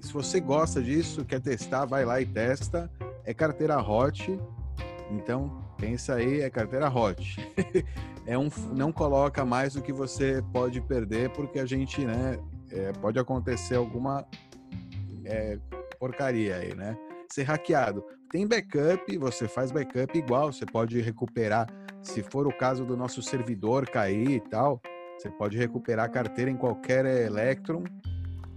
[0.00, 2.90] se você gosta disso, quer testar, vai lá e testa.
[3.24, 4.38] É carteira hot,
[5.10, 7.38] então pensa aí, é carteira hot.
[8.26, 12.38] é um, não coloca mais do que você pode perder, porque a gente, né,
[12.72, 14.26] é, pode acontecer alguma
[15.24, 15.58] é,
[15.98, 16.96] porcaria aí, né?
[17.30, 18.04] Ser hackeado.
[18.30, 21.66] Tem backup, você faz backup igual, você pode recuperar.
[22.02, 24.80] Se for o caso do nosso servidor cair e tal,
[25.16, 27.84] você pode recuperar a carteira em qualquer Electron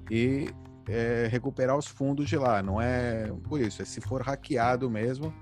[0.09, 0.49] e
[0.87, 2.63] é, recuperar os fundos de lá.
[2.63, 5.33] Não é por isso, é se for hackeado mesmo,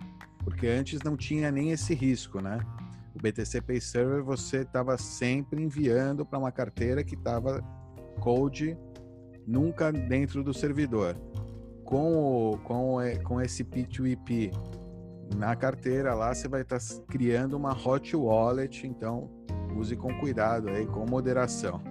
[0.43, 2.59] porque antes não tinha nem esse risco, né?
[3.15, 7.63] O BTC Pay Server você estava sempre enviando para uma carteira que estava
[8.19, 8.77] code
[9.47, 11.15] nunca dentro do servidor.
[11.87, 14.51] Com, o, com, com esse P2EP
[15.37, 19.29] na carteira lá, você vai estar tá criando uma hot wallet, então
[19.73, 21.81] use com cuidado aí, com moderação.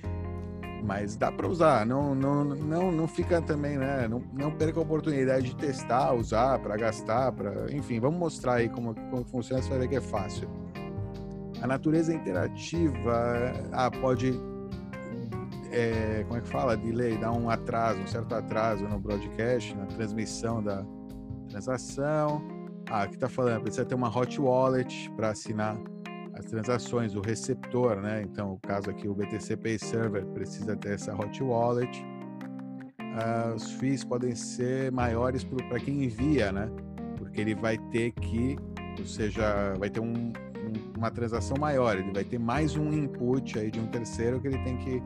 [0.84, 4.06] Mas dá para usar, não, não, não, não fica também, né?
[4.06, 8.68] Não, não perca a oportunidade de testar, usar, para gastar, para, enfim, vamos mostrar aí
[8.68, 10.46] como, como funciona, você vai ver que é fácil.
[11.62, 14.38] A natureza interativa, ah, pode
[15.74, 16.76] é, como é que fala?
[16.76, 20.84] Delay, dá um atraso, um certo atraso no broadcast, na transmissão da
[21.48, 22.40] transação.
[22.88, 25.76] Ah, aqui está falando, precisa ter uma hot wallet para assinar
[26.34, 28.22] as transações, o receptor, né?
[28.22, 32.04] Então, o caso aqui, o BTC Pay Server precisa ter essa hot wallet.
[33.16, 36.70] Ah, os FIIs podem ser maiores para quem envia, né?
[37.16, 38.56] Porque ele vai ter que,
[38.98, 43.58] ou seja, vai ter um, um, uma transação maior, ele vai ter mais um input
[43.58, 45.02] aí de um terceiro que ele tem que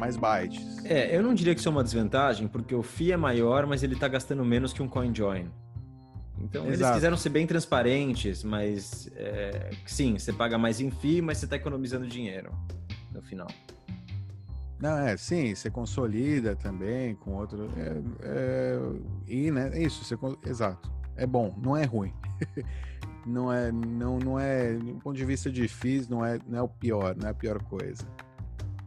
[0.00, 0.84] mais bytes.
[0.84, 3.82] É, eu não diria que isso é uma desvantagem, porque o FII é maior, mas
[3.82, 5.50] ele está gastando menos que um CoinJoin.
[6.38, 6.82] Então, Exato.
[6.82, 11.44] eles quiseram ser bem transparentes, mas é, sim, você paga mais em FII, mas você
[11.44, 12.50] está economizando dinheiro
[13.12, 13.48] no final.
[14.80, 17.70] Não, é, sim, você consolida também com outro.
[17.76, 18.78] É, é,
[19.28, 20.16] e, né, é isso, você,
[20.48, 20.90] exato.
[21.14, 22.14] É bom, não é ruim.
[23.26, 26.62] não é, não, não é, do ponto de vista de FIIs, não é, não é
[26.62, 28.06] o pior, não é a pior coisa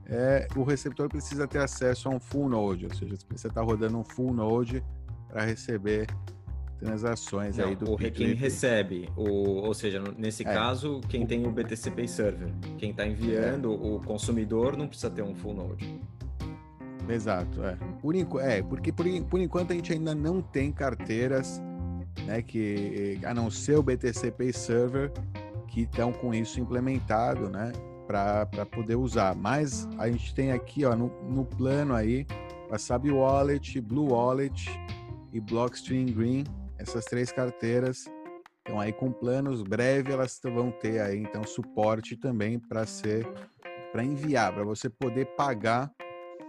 [0.08, 3.98] é, o receptor precisa ter acesso a um full node, ou seja, você está rodando
[3.98, 4.84] um full node
[5.30, 6.08] para receber
[6.80, 10.54] transações Não, aí do o quem recebe, o, ou seja, nesse é.
[10.54, 13.76] caso, quem tem o BTC Pay Server, quem está enviando, é.
[13.76, 16.00] o consumidor não precisa ter um full node.
[17.08, 17.78] Exato, é.
[18.02, 21.62] Por, é, porque por, por enquanto a gente ainda não tem carteiras,
[22.26, 25.12] né, que a não ser o BTC Pay Server,
[25.68, 27.72] que estão com isso implementado, né?
[28.06, 29.36] Para poder usar.
[29.36, 32.26] Mas a gente tem aqui ó, no, no plano aí
[32.70, 34.70] Wasabi Wallet, Blue Wallet
[35.32, 36.44] e Blockstream Green,
[36.78, 38.06] essas três carteiras
[38.60, 43.28] estão aí com planos breve elas vão ter aí então suporte também para ser
[43.94, 45.92] para enviar, para você poder pagar,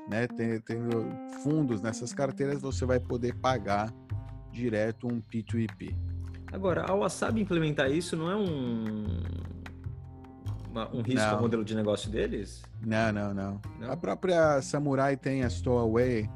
[0.09, 1.07] né, tendo
[1.43, 3.93] fundos nessas carteiras, você vai poder pagar
[4.51, 5.95] direto um P2EP.
[6.51, 9.05] Agora, a Wasabi implementar isso não é um
[10.75, 11.37] uma, um risco não.
[11.37, 12.63] ao modelo de negócio deles?
[12.85, 16.29] Não, não, não, não, A própria Samurai tem a Stowaway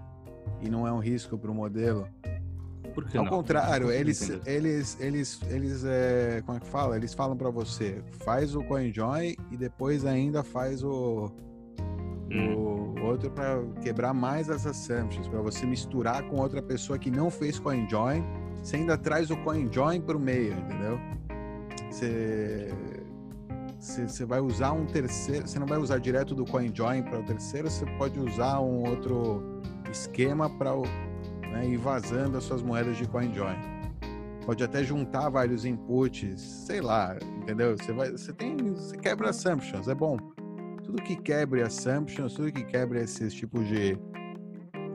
[0.63, 2.09] e não é um risco para o modelo.
[2.95, 3.31] Por que Ao não?
[3.31, 6.97] contrário, eles, eles, eles, eles, é, como é que fala?
[6.97, 11.31] Eles falam para você, faz o CoinJoin e depois ainda faz o,
[12.31, 12.95] hum.
[12.97, 17.31] o outro para quebrar mais as assumptions, para você misturar com outra pessoa que não
[17.31, 18.25] fez CoinJoin,
[18.63, 20.99] você ainda traz o CoinJoin para o meio, entendeu?
[21.91, 22.73] Você
[23.79, 27.71] você vai usar um terceiro, você não vai usar direto do CoinJoin para o terceiro,
[27.71, 29.61] você pode usar um outro
[29.91, 30.73] esquema para
[31.53, 33.57] né, ir vazando as suas moedas de CoinJoin.
[34.45, 37.77] Pode até juntar vários inputs, sei lá, entendeu?
[37.77, 40.17] Você vai, você tem, você quebra assumptions, é bom.
[40.83, 43.99] Tudo que quebre assumptions, tudo que quebre esses tipos de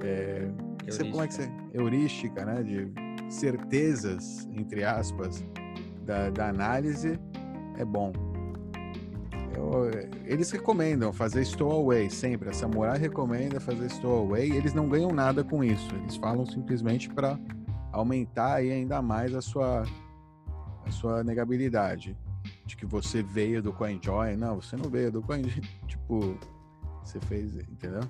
[0.03, 0.51] é,
[0.85, 2.91] você, como é que você, heurística, né, de
[3.29, 5.43] certezas entre aspas
[6.03, 7.17] da, da análise
[7.77, 8.32] é bom.
[9.55, 9.89] Eu,
[10.25, 12.49] eles recomendam fazer stowaway sempre.
[12.49, 15.93] A Samurai recomenda fazer stowaway eles não ganham nada com isso.
[15.95, 17.39] Eles falam simplesmente para
[17.91, 19.83] aumentar ainda mais a sua,
[20.85, 22.17] a sua negabilidade.
[22.65, 24.35] De que você veio do CoinJoin.
[24.35, 25.61] Não, você não veio do CoinJoin.
[25.87, 26.37] tipo,
[27.03, 28.01] você fez, entendeu?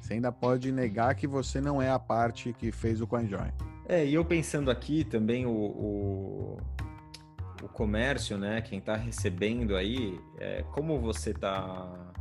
[0.00, 3.50] Você ainda pode negar que você não é a parte que fez o CoinJoin.
[3.88, 6.58] É, e eu pensando aqui também o, o,
[7.62, 8.60] o comércio, né?
[8.60, 12.12] Quem está recebendo aí, é, como você está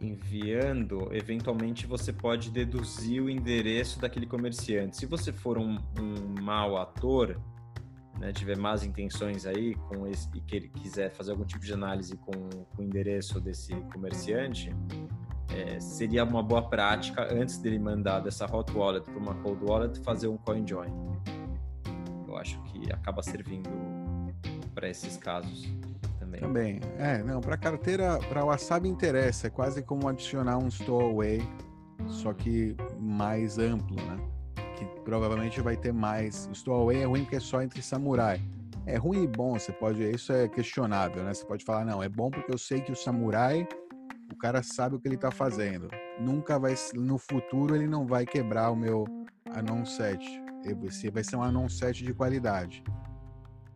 [0.00, 4.96] enviando, eventualmente você pode deduzir o endereço daquele comerciante.
[4.96, 7.40] Se você for um, um mau ator,
[8.18, 11.72] né, tiver más intenções aí com esse, e que ele quiser fazer algum tipo de
[11.72, 14.74] análise com, com o endereço desse comerciante,
[15.54, 20.00] é, seria uma boa prática antes dele mandar dessa hot wallet para uma cold wallet
[20.00, 20.90] fazer um coin join.
[22.26, 23.68] Eu acho que acaba servindo
[24.74, 25.68] para esses casos
[26.18, 26.40] também.
[26.40, 26.80] Também.
[26.98, 31.42] É, não, para carteira, para Wasabi interessa, é quase como adicionar um stowaway,
[32.08, 34.18] só que mais amplo, né?
[34.76, 36.48] Que provavelmente vai ter mais.
[36.52, 38.40] Stowaway é ruim porque é só entre samurai.
[38.84, 41.32] É ruim e bom, você pode, isso é questionável, né?
[41.32, 43.66] Você pode falar, não, é bom porque eu sei que o samurai,
[44.32, 45.88] o cara sabe o que ele tá fazendo.
[46.18, 49.04] Nunca vai, no futuro ele não vai quebrar o meu
[49.54, 50.42] anon set.
[51.12, 52.82] Vai ser um anon set de qualidade.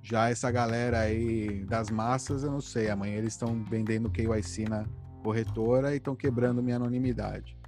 [0.08, 2.88] Já essa galera aí das massas, eu não sei.
[2.88, 4.84] Amanhã eles estão vendendo KYC na
[5.20, 7.58] corretora e estão quebrando minha anonimidade.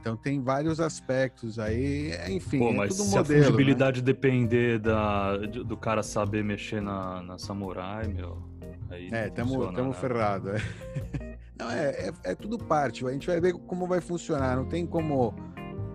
[0.00, 2.58] Então tem vários aspectos aí, enfim.
[2.58, 4.06] Pô, é mas é se modelo, a fungibilidade né?
[4.06, 8.42] depender da, do cara saber mexer na, na Samurai, meu.
[8.90, 9.92] Aí é, estamos né?
[9.92, 10.54] ferrados.
[10.54, 11.38] É.
[11.56, 13.06] Não, é, é, é, tudo parte.
[13.06, 14.56] A gente vai ver como vai funcionar.
[14.56, 15.32] Não tem como.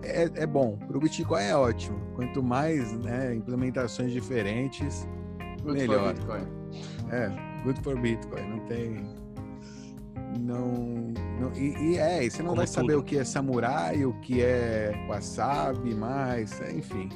[0.02, 0.78] É, é bom.
[0.78, 2.00] Para o Bitcoin é ótimo.
[2.14, 5.06] Quanto mais né, implementações diferentes,
[5.66, 6.14] Good melhor.
[6.14, 6.46] For Bitcoin.
[7.10, 8.42] É, good for Bitcoin.
[8.48, 9.16] Não tem.
[10.38, 10.72] Não.
[11.40, 13.00] não e, e, é, você não Como vai saber tudo.
[13.00, 17.08] o que é samurai, o que é wasabi, mais, enfim.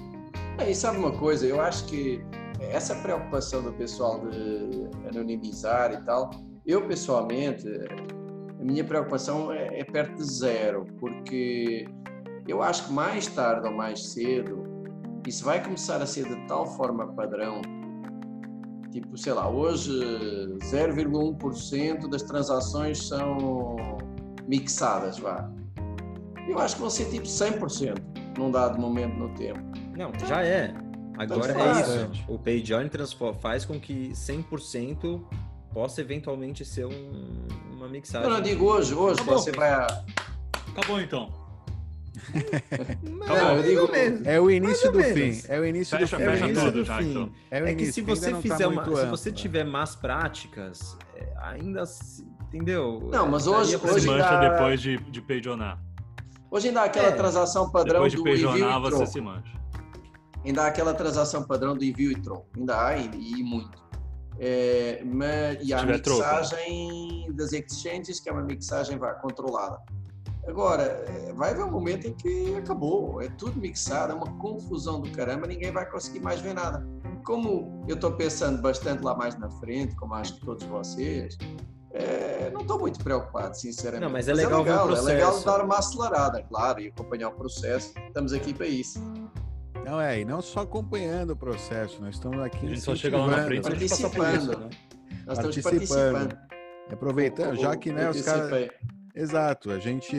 [0.58, 1.46] É, e sabe uma coisa?
[1.46, 2.24] Eu acho que
[2.60, 6.30] essa preocupação do pessoal de anonimizar e tal,
[6.66, 7.66] eu pessoalmente,
[8.60, 11.86] a minha preocupação é, é perto de zero, porque
[12.48, 14.68] eu acho que mais tarde ou mais cedo
[15.26, 17.60] isso vai começar a ser de tal forma padrão
[18.90, 19.90] Tipo, sei lá, hoje
[20.59, 23.76] 0,1% das transações são
[24.48, 25.48] mixadas, vá.
[26.48, 27.98] Eu acho que vão ser tipo 100%
[28.37, 29.61] num dado momento no tempo.
[29.96, 30.74] Não, já é.
[31.16, 32.24] Agora é isso.
[32.26, 32.90] O PayJoin
[33.40, 35.22] faz com que 100%
[35.72, 38.29] possa eventualmente ser um, uma mixagem.
[38.29, 39.38] Eu não digo hoje, hoje Acabou.
[39.38, 39.70] você vai.
[40.68, 41.39] Acabou então.
[43.02, 43.90] Não, eu digo,
[44.24, 45.42] é o início do fim.
[45.48, 46.30] É o início fecha, do fim.
[46.30, 47.33] Fecha é tudo, do já, então.
[47.50, 50.96] É, o é que se você tá fizer tá uma, se você tiver más práticas,
[51.14, 51.85] é, ainda
[52.52, 53.09] entendeu?
[53.11, 54.50] Não, mas hoje hoje mancha dá...
[54.50, 55.78] depois de de pejonar.
[56.50, 57.12] Hoje ainda há aquela é.
[57.12, 59.61] transação padrão depois de pejonar, você se mancha.
[60.44, 62.46] Ainda há aquela transação padrão do envio e troco.
[62.56, 63.78] Ainda há e, e muito.
[64.38, 67.33] É, mas, e a mixagem troco.
[67.35, 69.78] das exchanges, que é uma mixagem vá, controlada.
[70.46, 75.00] Agora, é, vai haver um momento em que acabou, é tudo mixado, é uma confusão
[75.00, 76.87] do caramba, ninguém vai conseguir mais ver nada.
[77.24, 81.37] Como eu estou pensando bastante lá mais na frente, como acho que todos vocês,
[81.92, 84.05] é, não estou muito preocupado, sinceramente.
[84.05, 87.29] Não, mas é legal, mas é, legal, é legal dar uma acelerada, claro, e acompanhar
[87.29, 87.92] o processo.
[88.07, 89.00] Estamos aqui para isso.
[89.85, 92.66] Não é, e não só acompanhando o processo, nós estamos aqui.
[92.66, 94.59] A gente só chega lá na frente participando.
[94.59, 94.70] Né?
[95.26, 96.38] Nós estamos participando.
[96.92, 98.70] Aproveitando, já que né, os caras
[99.20, 100.16] Exato, a gente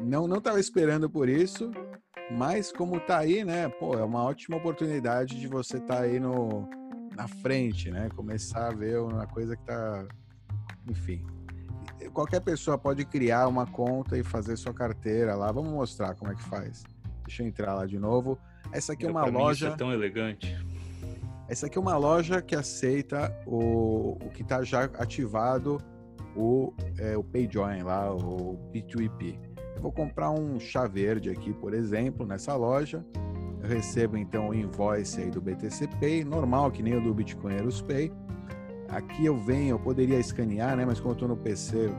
[0.00, 1.70] não não estava esperando por isso,
[2.30, 3.68] mas como tá aí, né?
[3.68, 6.66] Pô, é uma ótima oportunidade de você estar tá aí no
[7.14, 8.08] na frente, né?
[8.16, 10.08] Começar a ver uma coisa que tá,
[10.88, 11.22] enfim.
[12.14, 15.52] Qualquer pessoa pode criar uma conta e fazer sua carteira lá.
[15.52, 16.84] Vamos mostrar como é que faz.
[17.26, 18.38] Deixa eu entrar lá de novo.
[18.72, 19.66] Essa aqui é uma loja.
[19.66, 20.56] Mim, é tão elegante.
[21.50, 25.78] Essa aqui é uma loja que aceita o, o que está já ativado
[26.38, 29.36] o, é, o PayJoin lá, o P2EP.
[29.74, 33.04] Eu vou comprar um chá verde aqui, por exemplo, nessa loja.
[33.60, 37.82] Eu recebo então o invoice aí do BTC Pay, normal, que nem o do Bitcoinheiros
[37.82, 38.12] Pay.
[38.88, 40.86] Aqui eu venho, eu poderia escanear, né?
[40.86, 41.90] Mas como eu estou no PC,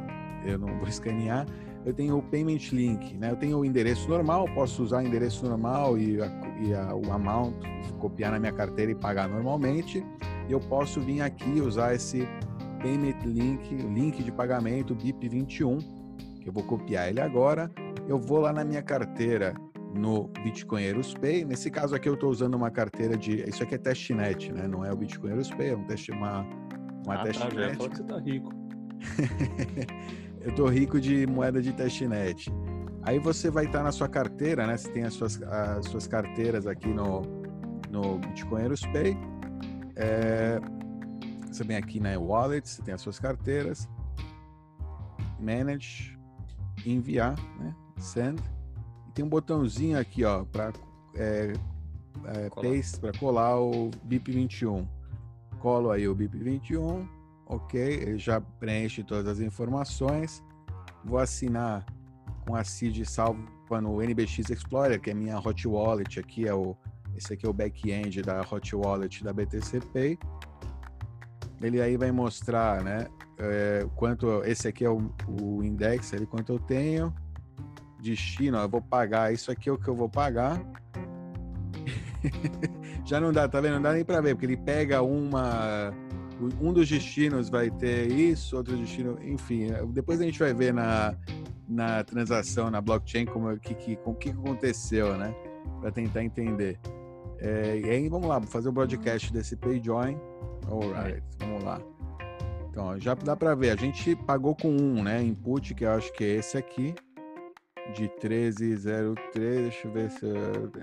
[0.46, 1.46] eu não vou escanear.
[1.86, 3.32] Eu tenho o Payment Link, né?
[3.32, 6.28] Eu tenho o endereço normal, posso usar o endereço normal e, a,
[6.62, 7.56] e a, o amount,
[8.00, 10.06] copiar na minha carteira e pagar normalmente.
[10.48, 12.28] E eu posso vir aqui usar esse
[12.80, 15.80] Payment Link, link de pagamento BIP21,
[16.42, 17.72] que eu vou copiar ele agora.
[18.08, 19.54] Eu vou lá na minha carteira
[19.94, 21.46] no Bitcoinheiros Pay.
[21.46, 23.48] Nesse caso aqui eu estou usando uma carteira de.
[23.48, 24.68] Isso aqui é testnet, né?
[24.68, 26.46] Não é o Bitcoinheiros Pay, é um teste, uma,
[27.06, 27.56] uma ah, testnet.
[27.56, 28.54] Tá, já que você tá rico.
[30.42, 32.52] eu tô rico de moeda de testnet.
[33.04, 34.78] Aí você vai estar tá na sua carteira, né?
[34.78, 37.22] Você tem as suas, as suas carteiras aqui no,
[37.90, 39.18] no Bitcoinheiros Pay.
[39.96, 40.60] É,
[41.50, 43.90] você vem aqui na Wallet, você tem as suas carteiras,
[45.40, 46.18] Manage,
[46.86, 47.76] enviar, né?
[47.98, 48.42] Send.
[49.08, 50.72] E tem um botãozinho aqui, ó, para
[51.16, 51.54] é,
[52.26, 54.88] é, paste, para colar o BIP21.
[55.60, 57.08] Colo aí o BIP21,
[57.46, 60.44] ok, ele já preenche todas as informações.
[61.04, 61.86] Vou assinar
[62.46, 63.40] com a CID salva
[63.82, 66.76] no NBX Explorer, que é minha hot wallet aqui, é o,
[67.16, 70.18] esse aqui é o back-end da hot wallet da BTC Pay.
[71.62, 73.08] Ele aí vai mostrar, né,
[73.38, 77.14] é, quanto, esse aqui é o, o index, ali, quanto eu tenho,
[78.00, 80.62] destino, ó, eu vou pagar, isso aqui é o que eu vou pagar.
[83.06, 83.76] Já não dá, tá vendo?
[83.76, 85.94] Não dá nem para ver, porque ele pega uma
[86.62, 91.14] um dos destinos vai ter isso, outro destino, enfim, depois a gente vai ver na,
[91.68, 95.34] na transação, na blockchain, como que, que, com que aconteceu, né?
[95.82, 96.80] Para tentar entender.
[97.40, 100.18] É, e aí, vamos lá, fazer o broadcast desse PayJoin.
[100.68, 101.82] Alright, vamos lá.
[102.70, 105.22] Então, já dá para ver, a gente pagou com um, né?
[105.22, 106.94] Input, que eu acho que é esse aqui
[107.94, 110.26] de 1303, deixa eu ver se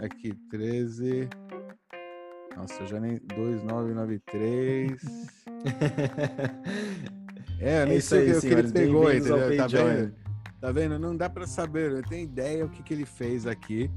[0.05, 1.29] aqui 13
[2.57, 5.03] Nossa, eu já nem 2993.
[7.61, 9.57] é, eu nem é sei o que ele pegou, entendeu?
[9.57, 10.15] Tá vendo?
[10.61, 10.99] Tá vendo?
[10.99, 13.89] Não dá para saber, eu tenho ideia o que, que ele fez aqui.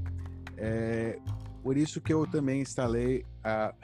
[0.56, 1.18] É,
[1.62, 3.74] por isso que eu também instalei a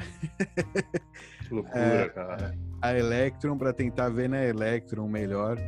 [1.46, 2.54] que loucura, é, cara.
[2.82, 5.58] A Electron para tentar ver na Electron melhor.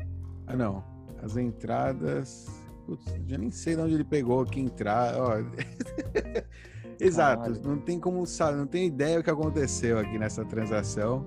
[0.47, 0.85] Ah, não.
[1.23, 2.47] As entradas
[2.89, 5.15] Putz, já nem sei de onde ele pegou que entrar.
[5.21, 5.35] Ó.
[6.99, 7.63] Exato, Caralho.
[7.63, 11.23] não tem como saber, não tem ideia o que aconteceu aqui nessa transação.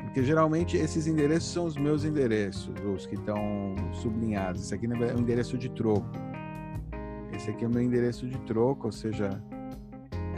[0.00, 4.62] Porque geralmente esses endereços são os meus endereços, os que estão sublinhados.
[4.62, 6.08] Esse aqui é o endereço de troco.
[7.34, 9.42] Esse aqui é o meu endereço de troco, ou seja,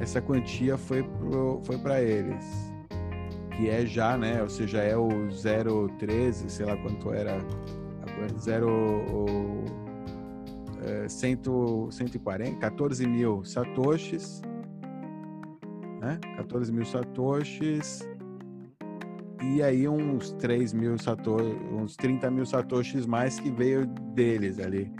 [0.00, 2.67] essa quantia foi pro, foi para eles.
[3.58, 4.40] Que é já, né?
[4.40, 5.28] Ou seja, é o
[5.98, 7.36] 013, sei lá quanto era.
[8.38, 9.64] 0
[10.84, 14.40] é, 140, 14 mil satoshis,
[16.00, 16.18] né?
[16.36, 18.08] 14 mil satoshis
[19.42, 24.92] e aí uns 3 mil satoshis, uns 30 mil satoshis mais que veio deles ali.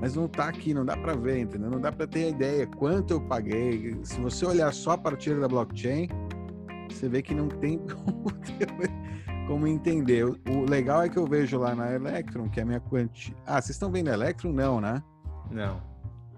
[0.00, 1.70] Mas não tá aqui, não dá para ver, entendeu?
[1.70, 3.98] Não dá para ter ideia quanto eu paguei.
[4.02, 6.08] Se você olhar só a partir da blockchain,
[6.94, 8.26] você vê que não tem como,
[9.46, 10.24] como entender.
[10.24, 13.34] O legal é que eu vejo lá na Electron, que é a minha quantia.
[13.46, 14.52] Ah, vocês estão vendo Electron?
[14.52, 15.02] Não, né?
[15.50, 15.80] Não.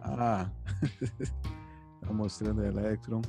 [0.03, 0.51] Ah,
[2.01, 3.23] tá mostrando a Electron.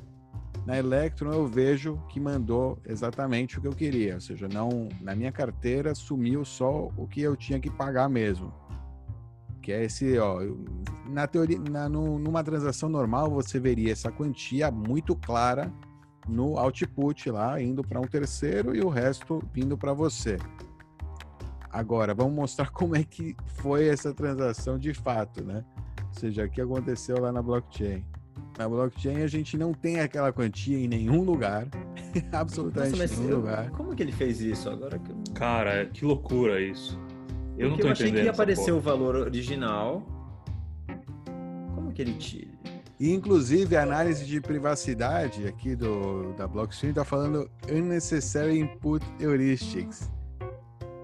[0.65, 5.15] Na Electron eu vejo que mandou exatamente o que eu queria, ou seja, não na
[5.15, 8.53] minha carteira sumiu só o que eu tinha que pagar mesmo.
[9.61, 10.39] Que é esse, ó,
[11.07, 15.72] na teoria, na, no, numa transação normal você veria essa quantia muito clara
[16.30, 20.38] no output lá, indo para um terceiro e o resto vindo para você.
[21.71, 25.63] Agora, vamos mostrar como é que foi essa transação de fato, né?
[26.07, 28.03] Ou seja, o que aconteceu lá na blockchain.
[28.57, 31.67] Na blockchain a gente não tem aquela quantia em nenhum lugar,
[32.32, 33.69] absolutamente Nossa, nenhum eu, lugar.
[33.71, 34.97] Como que ele fez isso agora?
[34.99, 35.32] Que...
[35.34, 36.99] Cara, que loucura isso.
[37.57, 40.03] Eu Porque não tô eu achei que ia aparecer o valor original.
[41.75, 42.49] Como que ele tira?
[43.00, 50.12] E, inclusive, a análise de privacidade aqui do, da blockchain está falando unnecessary input heuristics.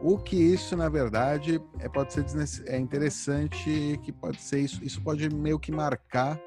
[0.01, 2.25] O que isso, na verdade, é, pode ser
[2.67, 6.39] é interessante, que pode ser isso, isso pode meio que marcar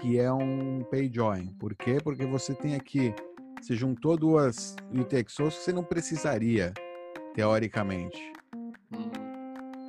[0.00, 1.46] que é um pay join.
[1.58, 1.98] Por quê?
[2.02, 3.14] Porque você tem aqui,
[3.60, 6.74] você juntou duas UTXOs que você não precisaria,
[7.34, 8.32] teoricamente.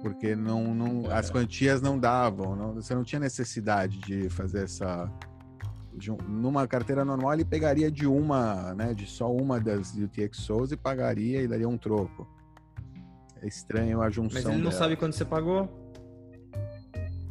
[0.05, 5.11] Porque não, não, as quantias não davam, não, você não tinha necessidade de fazer essa.
[6.27, 11.41] numa carteira normal, ele pegaria de uma, né, de só uma das UTXOs e pagaria
[11.41, 12.27] e daria um troco.
[13.41, 14.43] É estranho a junção.
[14.43, 14.79] Mas ele não dela.
[14.79, 15.67] sabe quando você pagou?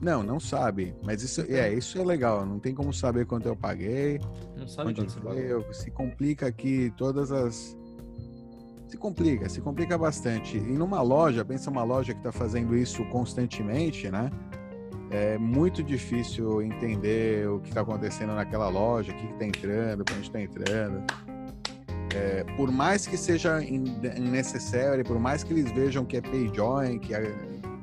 [0.03, 0.97] Não, não sabe.
[1.05, 2.45] Mas isso é, isso é legal.
[2.45, 4.20] Não tem como saber quanto eu paguei.
[4.57, 5.72] Não sabe quanto você pagou.
[5.72, 7.79] Se complica aqui todas as.
[8.95, 10.57] Se complica, se complica bastante.
[10.57, 14.30] E numa loja, pensa uma loja que está fazendo isso constantemente, né?
[15.11, 20.14] É muito difícil entender o que está acontecendo naquela loja, o que está entrando, para
[20.14, 21.05] onde está entrando
[22.14, 26.99] é, por mais que seja necessário, por mais que eles vejam que é pay join,
[26.99, 27.34] que é,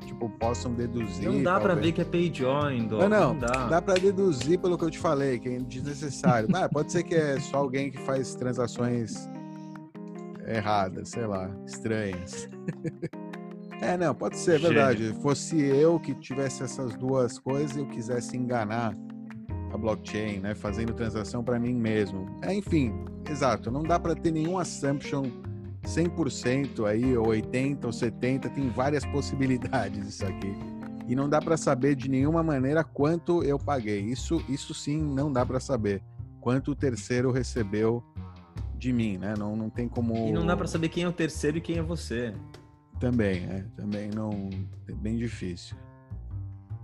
[0.06, 1.30] tipo, possam deduzir.
[1.30, 3.68] Não dá para ver que é pay join, Não, não, não dá.
[3.68, 6.48] Dá para deduzir pelo que eu te falei, que é desnecessário.
[6.54, 9.28] ah, pode ser que é só alguém que faz transações
[10.46, 12.48] erradas, sei lá, estranhas.
[13.80, 15.14] é, não, pode ser, é verdade.
[15.20, 18.96] Fosse eu que tivesse essas duas coisas e eu quisesse enganar
[19.72, 22.26] a blockchain, né, fazendo transação para mim mesmo.
[22.42, 22.92] É, enfim,
[23.30, 25.24] exato, não dá para ter nenhum assumption
[25.84, 30.54] 100% aí, ou 80 ou 70, tem várias possibilidades isso aqui.
[31.08, 34.00] E não dá para saber de nenhuma maneira quanto eu paguei.
[34.00, 36.02] Isso, isso sim não dá para saber.
[36.40, 38.02] quanto o terceiro recebeu
[38.82, 39.34] de mim, né?
[39.38, 40.12] Não, não tem como.
[40.28, 42.34] E não dá para saber quem é o terceiro e quem é você.
[42.98, 43.64] Também, é.
[43.76, 44.50] Também não.
[44.88, 45.76] É bem difícil.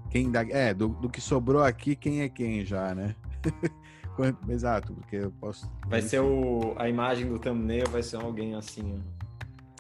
[0.09, 0.43] Quem dá.
[0.49, 3.17] É, do, do que sobrou aqui, quem é quem já, né?
[4.49, 5.69] Exato, porque eu posso.
[5.89, 6.73] Vai ser o.
[6.77, 9.19] A imagem do thumbnail vai ser alguém assim, ó.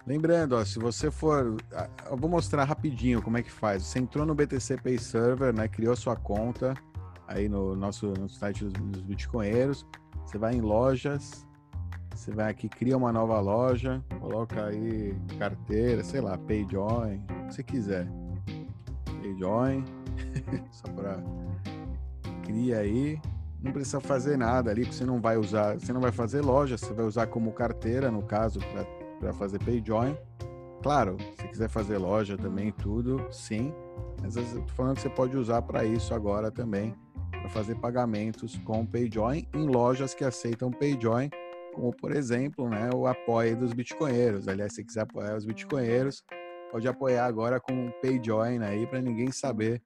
[0.05, 1.57] Lembrando, ó, se você for.
[2.11, 3.85] Eu vou mostrar rapidinho como é que faz.
[3.85, 5.69] Você entrou no BTC Pay Server, né?
[5.69, 6.75] Criou sua conta
[7.29, 9.87] aí no nosso no site dos, dos Bitcoinheiros.
[10.25, 11.48] Você vai em lojas,
[12.19, 17.55] você vai aqui, cria uma nova loja, coloca aí carteira, sei lá, PayJoin, o que
[17.55, 18.09] você quiser.
[19.23, 19.85] PayJoin,
[20.73, 21.23] só para
[22.43, 23.21] cria aí.
[23.63, 26.77] Não precisa fazer nada ali, porque você não vai usar, você não vai fazer loja,
[26.77, 28.61] você vai usar como carteira, no caso,
[29.21, 30.17] para fazer PayJoin.
[30.83, 33.73] Claro, se quiser fazer loja também, tudo, sim.
[34.23, 36.95] Mas eu tô falando que você pode usar para isso agora também,
[37.31, 41.31] para fazer pagamentos com PayJoin em lojas que aceitam PayJoin,
[41.75, 44.49] como por exemplo, né, o apoio dos bitcoinheiros.
[44.49, 46.25] Aliás, se quiser apoiar os bitcoinheiros,
[46.71, 49.81] pode apoiar agora com PayJoin aí para ninguém saber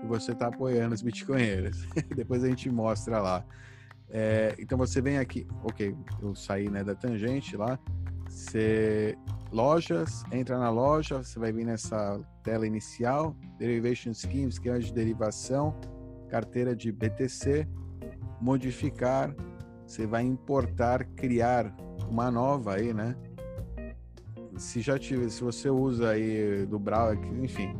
[0.00, 1.86] que você está apoiando os bitcoinheiros.
[2.14, 3.44] Depois a gente mostra lá.
[4.10, 7.78] É, então você vem aqui, ok, eu saí né, da tangente lá.
[8.28, 9.16] Você
[9.52, 15.74] lojas, entra na loja, você vai vir nessa tela inicial, Derivation Scheme, esquema de derivação,
[16.28, 17.66] carteira de BTC,
[18.40, 19.34] modificar,
[19.86, 21.74] você vai importar, criar
[22.08, 23.16] uma nova aí, né?
[24.56, 27.74] Se já tiver, se você usa aí do browser, enfim,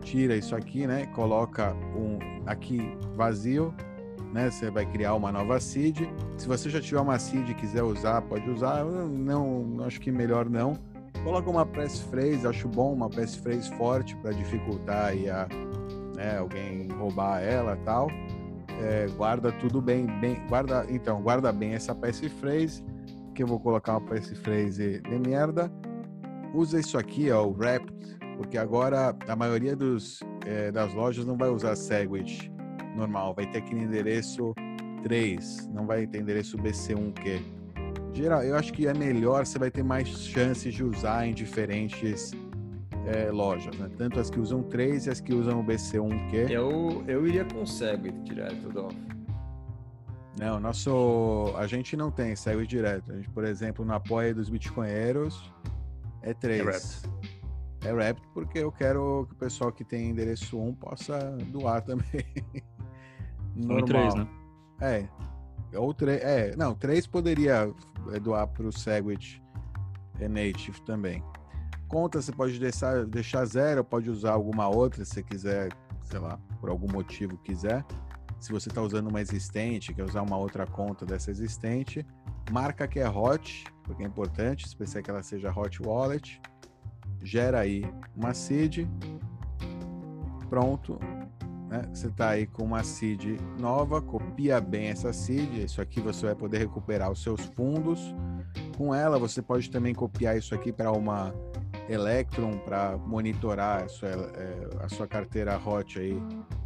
[0.00, 1.06] tira isso aqui, né?
[1.06, 2.80] Coloca um aqui
[3.14, 3.74] vazio,
[4.32, 4.50] né?
[4.50, 6.00] Você vai criar uma nova seed.
[6.36, 8.84] Se você já tiver uma seed e quiser usar, pode usar.
[8.84, 10.74] não, acho que melhor não.
[11.22, 15.46] Coloca uma passphrase, acho bom uma passphrase forte para dificultar aí a,
[16.16, 18.08] né, alguém roubar ela tal.
[18.82, 22.84] É, guarda tudo bem, bem, guarda, então, guarda bem essa passphrase,
[23.32, 25.72] que eu vou colocar uma passphrase de merda.
[26.52, 27.92] Usa isso aqui, ó, o wrapped,
[28.36, 32.52] porque agora a maioria dos, é, das lojas não vai usar Segwit
[32.96, 34.52] normal, vai ter aqui no endereço
[35.04, 37.40] 3, não vai ter endereço BC1Q.
[38.12, 42.32] Geral, eu acho que é melhor, você vai ter mais chances de usar em diferentes
[43.06, 43.90] é, lojas, né?
[43.96, 46.50] Tanto as que usam 3 e as que usam o BC1Q.
[46.50, 48.88] Eu, eu iria com o Segwit direto do
[50.38, 51.52] Não, nosso.
[51.56, 53.12] A gente não tem Segwit direto.
[53.12, 55.52] A gente, por exemplo, no apoio dos Bitcoinheiros
[56.22, 56.60] é 3.
[56.60, 57.02] É Wrapped.
[57.84, 62.24] É Wrapped porque eu quero que o pessoal que tem endereço 1 possa doar também.
[63.54, 63.84] Normal.
[63.84, 64.28] três, né?
[64.80, 65.08] É.
[65.76, 66.22] Ou três.
[66.22, 67.68] É, não, três poderia
[68.12, 69.42] é, doar para o Segwit
[70.20, 71.22] é native também.
[71.92, 75.68] Conta você pode deixar, deixar zero, pode usar alguma outra se você quiser,
[76.00, 77.84] sei lá, por algum motivo quiser.
[78.40, 82.04] Se você está usando uma existente, quer usar uma outra conta dessa existente,
[82.50, 86.40] marca que é hot, porque é importante, se que ela seja hot wallet,
[87.22, 87.84] gera aí
[88.16, 88.88] uma seed,
[90.48, 90.98] pronto,
[91.68, 91.82] né?
[91.92, 96.34] Você está aí com uma seed nova, copia bem essa seed, isso aqui você vai
[96.34, 98.00] poder recuperar os seus fundos.
[98.78, 101.34] Com ela, você pode também copiar isso aqui para uma
[101.92, 106.16] Electron para monitorar a sua, é, a sua carteira hot aí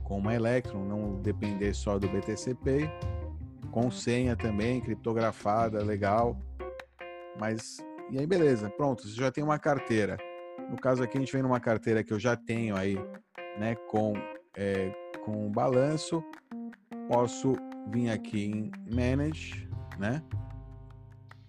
[0.05, 2.91] com uma Electron, não depender só do BTC Pay.
[3.71, 6.39] Com senha também, criptografada, legal.
[7.39, 7.79] Mas,
[8.11, 10.17] e aí beleza, pronto, você já tem uma carteira.
[10.71, 12.97] No caso aqui, a gente vem numa carteira que eu já tenho aí,
[13.59, 14.15] né, com
[14.57, 14.91] é,
[15.25, 16.25] com o balanço,
[17.09, 17.55] posso
[17.89, 19.69] vir aqui em Manage,
[19.99, 20.23] né?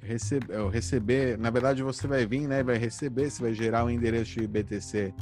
[0.08, 2.64] Receber, receber, na verdade você vai vir, né?
[2.64, 5.14] Vai receber, você vai gerar um endereço de BTC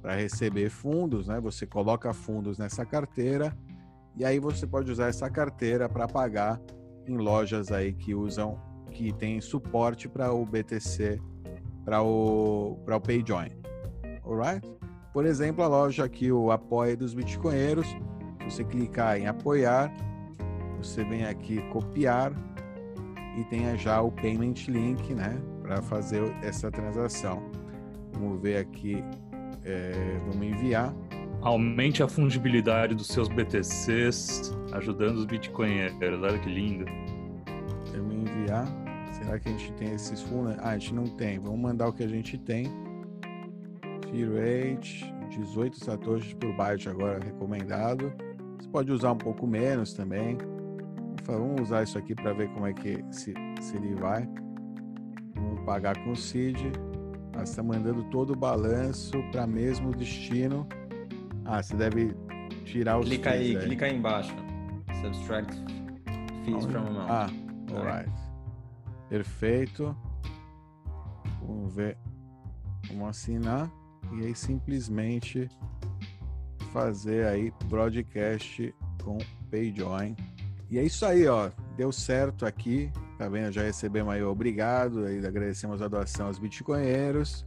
[0.00, 1.40] para receber fundos, né?
[1.40, 3.56] Você coloca fundos nessa carteira
[4.16, 6.60] e aí você pode usar essa carteira para pagar
[7.06, 11.20] em lojas aí que usam, que tem suporte para o BTC,
[11.84, 13.52] para o para o PayJoin,
[14.24, 14.68] alright?
[15.12, 17.86] Por exemplo, a loja aqui, o Apoia dos Bitcoinheiros,
[18.44, 19.92] você clicar em apoiar,
[20.78, 22.32] você vem aqui copiar
[23.36, 27.42] e tenha já o payment link, né, para fazer essa transação.
[28.12, 29.02] Vamos ver aqui,
[29.64, 30.94] é, vamos enviar.
[31.40, 36.22] Aumente a fungibilidade dos seus BTCs, ajudando os bitcoinheiros.
[36.22, 36.84] Olha que lindo.
[37.92, 38.66] Vamos enviar.
[39.12, 40.56] Será que a gente tem esses fundos?
[40.58, 41.38] Ah, a gente não tem.
[41.38, 42.66] Vamos mandar o que a gente tem.
[44.10, 48.12] Fee rate, 18 satoshis por byte agora recomendado.
[48.58, 50.38] Você pode usar um pouco menos também.
[51.26, 54.28] Vamos usar isso aqui para ver como é que se, se ele vai.
[55.34, 56.72] Vamos pagar com o CID.
[57.34, 60.66] Ah, está mandando todo o balanço para mesmo destino.
[61.44, 62.14] Ah, você deve
[62.64, 64.34] tirar os Clica aí, aí, clica aí embaixo.
[65.00, 65.54] Subtract
[66.44, 67.10] Fees from amount.
[67.10, 67.30] Ah,
[67.72, 68.12] alright.
[69.08, 69.96] Perfeito.
[71.40, 71.96] Vamos ver.
[72.88, 73.70] Vamos assinar.
[74.12, 75.48] E aí simplesmente
[76.72, 79.18] fazer aí broadcast com
[79.50, 80.16] PayJoin.
[80.72, 81.50] E é isso aí, ó.
[81.76, 82.90] Deu certo aqui.
[83.18, 83.52] Tá vendo?
[83.52, 85.04] Já recebemos aí obrigado.
[85.04, 87.44] Aí agradecemos a doação aos bitcoinheiros.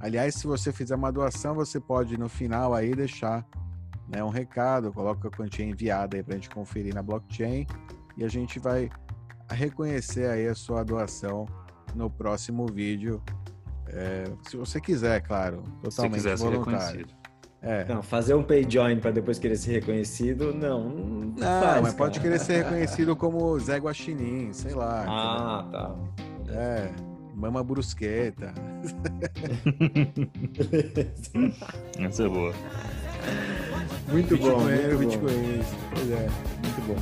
[0.00, 3.46] Aliás, se você fizer uma doação, você pode no final aí deixar
[4.08, 7.64] né, um recado, coloca a quantia enviada aí para a gente conferir na blockchain
[8.16, 8.90] e a gente vai
[9.48, 11.46] reconhecer aí a sua doação
[11.94, 13.22] no próximo vídeo,
[13.86, 17.06] é, se você quiser, claro, totalmente se quiser voluntário.
[17.64, 17.84] É.
[17.88, 20.84] Não, fazer um pay join para depois querer ser reconhecido, não.
[20.84, 21.94] Não, não faz, mas cara.
[21.94, 25.06] pode querer ser reconhecido como Zé Guaxinim, sei lá.
[25.08, 25.96] Ah, tá.
[26.52, 26.90] É,
[27.34, 28.52] Mama Brusqueta.
[31.98, 32.52] Essa é boa.
[34.08, 34.66] Muito bom.
[34.66, 35.62] Bitcoin, Bitcoin.
[35.90, 36.28] Pois é,
[36.62, 36.96] muito bom.